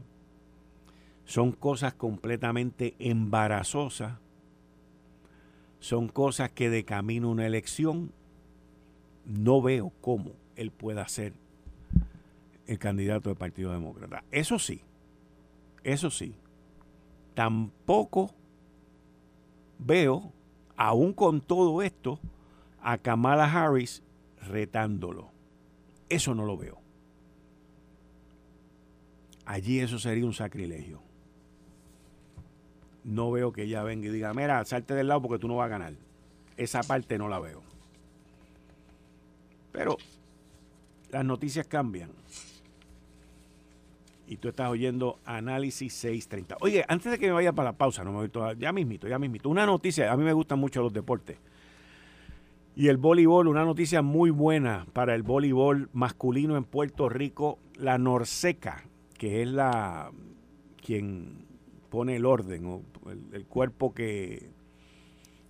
Son 1.25 1.53
cosas 1.53 1.93
completamente 1.93 2.93
embarazosas. 2.99 4.19
Son 5.79 6.09
cosas 6.09 6.51
que 6.51 6.69
de 6.69 6.83
camino 6.83 7.29
a 7.29 7.31
una 7.31 7.47
elección 7.47 8.11
no 9.25 9.61
veo 9.61 9.93
cómo 10.01 10.33
él 10.55 10.71
pueda 10.71 11.07
ser 11.07 11.33
el 12.67 12.77
candidato 12.77 13.29
del 13.29 13.37
Partido 13.37 13.71
Demócrata. 13.71 14.25
Eso 14.29 14.59
sí, 14.59 14.81
eso 15.83 16.11
sí, 16.11 16.35
tampoco 17.33 18.35
veo 19.79 20.33
aún 20.81 21.13
con 21.13 21.41
todo 21.41 21.83
esto, 21.83 22.19
a 22.81 22.97
Kamala 22.97 23.45
Harris 23.45 24.01
retándolo. 24.47 25.29
Eso 26.09 26.33
no 26.33 26.43
lo 26.43 26.57
veo. 26.57 26.79
Allí 29.45 29.79
eso 29.79 29.99
sería 29.99 30.25
un 30.25 30.33
sacrilegio. 30.33 30.99
No 33.03 33.29
veo 33.29 33.53
que 33.53 33.63
ella 33.63 33.83
venga 33.83 34.07
y 34.07 34.11
diga, 34.11 34.33
mira, 34.33 34.65
salte 34.65 34.95
del 34.95 35.09
lado 35.09 35.21
porque 35.21 35.37
tú 35.37 35.47
no 35.47 35.57
vas 35.57 35.67
a 35.67 35.69
ganar. 35.69 35.93
Esa 36.57 36.81
parte 36.81 37.19
no 37.19 37.29
la 37.29 37.39
veo. 37.39 37.61
Pero 39.71 39.97
las 41.11 41.23
noticias 41.23 41.67
cambian 41.67 42.09
y 44.31 44.37
tú 44.37 44.47
estás 44.47 44.69
oyendo 44.69 45.19
Análisis 45.25 45.91
630. 45.91 46.55
Oye, 46.61 46.85
antes 46.87 47.11
de 47.11 47.19
que 47.19 47.27
me 47.27 47.33
vaya 47.33 47.51
para 47.51 47.71
la 47.71 47.77
pausa, 47.77 48.05
no 48.05 48.13
me 48.13 48.19
voy 48.19 48.29
todavía, 48.29 48.69
ya 48.69 48.71
mismito, 48.71 49.09
ya 49.09 49.19
mismito. 49.19 49.49
Una 49.49 49.65
noticia, 49.65 50.09
a 50.09 50.15
mí 50.15 50.23
me 50.23 50.31
gustan 50.31 50.57
mucho 50.57 50.81
los 50.81 50.93
deportes. 50.93 51.37
Y 52.73 52.87
el 52.87 52.95
voleibol, 52.95 53.49
una 53.49 53.65
noticia 53.65 54.01
muy 54.01 54.29
buena 54.29 54.87
para 54.93 55.15
el 55.15 55.23
voleibol 55.23 55.89
masculino 55.91 56.55
en 56.55 56.63
Puerto 56.63 57.09
Rico, 57.09 57.59
la 57.75 57.97
Norseca, 57.97 58.85
que 59.17 59.41
es 59.41 59.49
la 59.49 60.11
quien 60.81 61.45
pone 61.89 62.15
el 62.15 62.25
orden 62.25 62.65
o 62.67 62.83
el, 63.33 63.45
cuerpo 63.47 63.93
que 63.93 64.49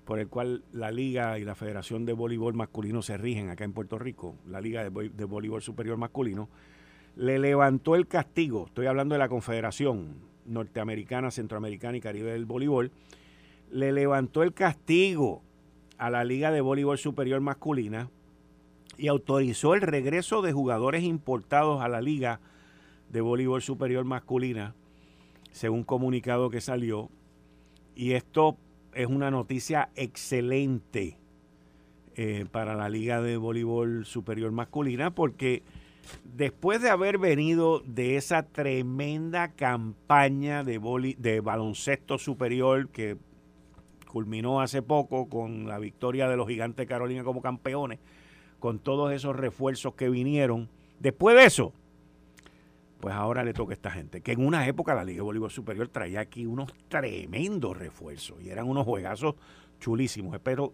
por 0.06 0.18
el 0.18 0.28
cual 0.28 0.64
la 0.72 0.90
liga 0.90 1.38
y 1.38 1.44
la 1.44 1.54
Federación 1.54 2.04
de 2.08 2.14
Voleibol 2.14 2.56
Masculino 2.56 3.04
se 3.04 3.16
rigen 3.16 3.50
acá 3.50 3.64
en 3.64 3.74
Puerto 3.74 4.00
Rico, 4.00 4.38
la 4.48 4.60
Liga 4.60 4.90
de 4.90 5.26
Voleibol 5.26 5.62
Superior 5.62 5.98
Masculino, 5.98 6.50
le 7.16 7.40
levantó 7.40 7.96
el 7.96 8.08
castigo, 8.08 8.68
estoy 8.68 8.86
hablando 8.88 9.16
de 9.16 9.20
la 9.20 9.30
Confederación 9.30 10.16
Norteamericana, 10.46 11.32
Centroamericana 11.32 11.98
y 11.98 12.02
Caribe 12.02 12.32
del 12.32 12.46
Voleibol, 12.46 12.92
le 13.72 13.92
levantó 13.92 14.44
el 14.44 14.54
castigo 14.54 15.42
a 15.98 16.10
la 16.10 16.24
Liga 16.24 16.52
de 16.52 16.62
Voleibol 16.62 16.98
Superior 16.98 17.42
Masculina 17.42 18.10
y 18.98 19.08
autorizó 19.08 19.74
el 19.74 19.82
regreso 19.82 20.42
de 20.42 20.52
jugadores 20.52 21.04
importados 21.04 21.82
a 21.82 21.88
la 21.88 22.02
Liga 22.02 22.40
de 23.10 23.22
Voleibol 23.22 23.62
Superior 23.62 24.06
Masculina, 24.06 24.76
según 25.52 25.84
comunicado 25.84 26.50
que 26.50 26.62
salió. 26.62 27.10
Y 27.96 28.14
esto 28.14 28.58
es 28.94 29.08
una 29.08 29.32
noticia 29.32 29.90
excelente 29.96 31.18
eh, 32.16 32.46
para 32.52 32.76
la 32.76 32.90
Liga 32.90 33.22
de 33.22 33.38
Voleibol 33.38 34.06
Superior 34.06 34.52
Masculina 34.52 35.12
porque 35.12 35.64
después 36.24 36.82
de 36.82 36.90
haber 36.90 37.18
venido 37.18 37.82
de 37.86 38.18
esa 38.18 38.44
tremenda 38.44 39.54
campaña 39.54 40.64
de, 40.64 41.16
de 41.18 41.40
baloncesto 41.42 42.18
superior 42.18 42.90
que 42.90 43.18
culminó 44.08 44.62
hace 44.62 44.82
poco 44.82 45.30
con 45.30 45.68
la 45.68 45.80
victoria 45.80 46.28
de 46.28 46.36
los 46.36 46.48
gigantes 46.48 46.88
Carolina 46.88 47.24
como 47.24 47.42
campeones, 47.42 48.00
con 48.60 48.80
todos 48.80 49.12
esos 49.14 49.36
refuerzos 49.36 49.96
que 49.96 50.10
vinieron, 50.10 50.70
después 51.00 51.36
de 51.36 51.46
eso, 51.46 51.74
pues 53.00 53.16
ahora 53.16 53.44
le 53.44 53.54
toca 53.54 53.72
a 53.72 53.76
esta 53.76 53.90
gente, 53.90 54.22
que 54.22 54.34
en 54.34 54.46
una 54.46 54.68
época 54.68 54.94
la 54.94 55.04
Liga 55.04 55.18
de 55.18 55.24
Bolívar 55.24 55.50
Superior 55.50 55.88
traía 55.88 56.20
aquí 56.20 56.46
unos 56.46 56.72
tremendos 56.88 57.78
refuerzos 57.78 58.42
y 58.42 58.50
eran 58.50 58.68
unos 58.68 58.86
juegazos 58.86 59.36
chulísimos. 59.80 60.36
Espero 60.36 60.74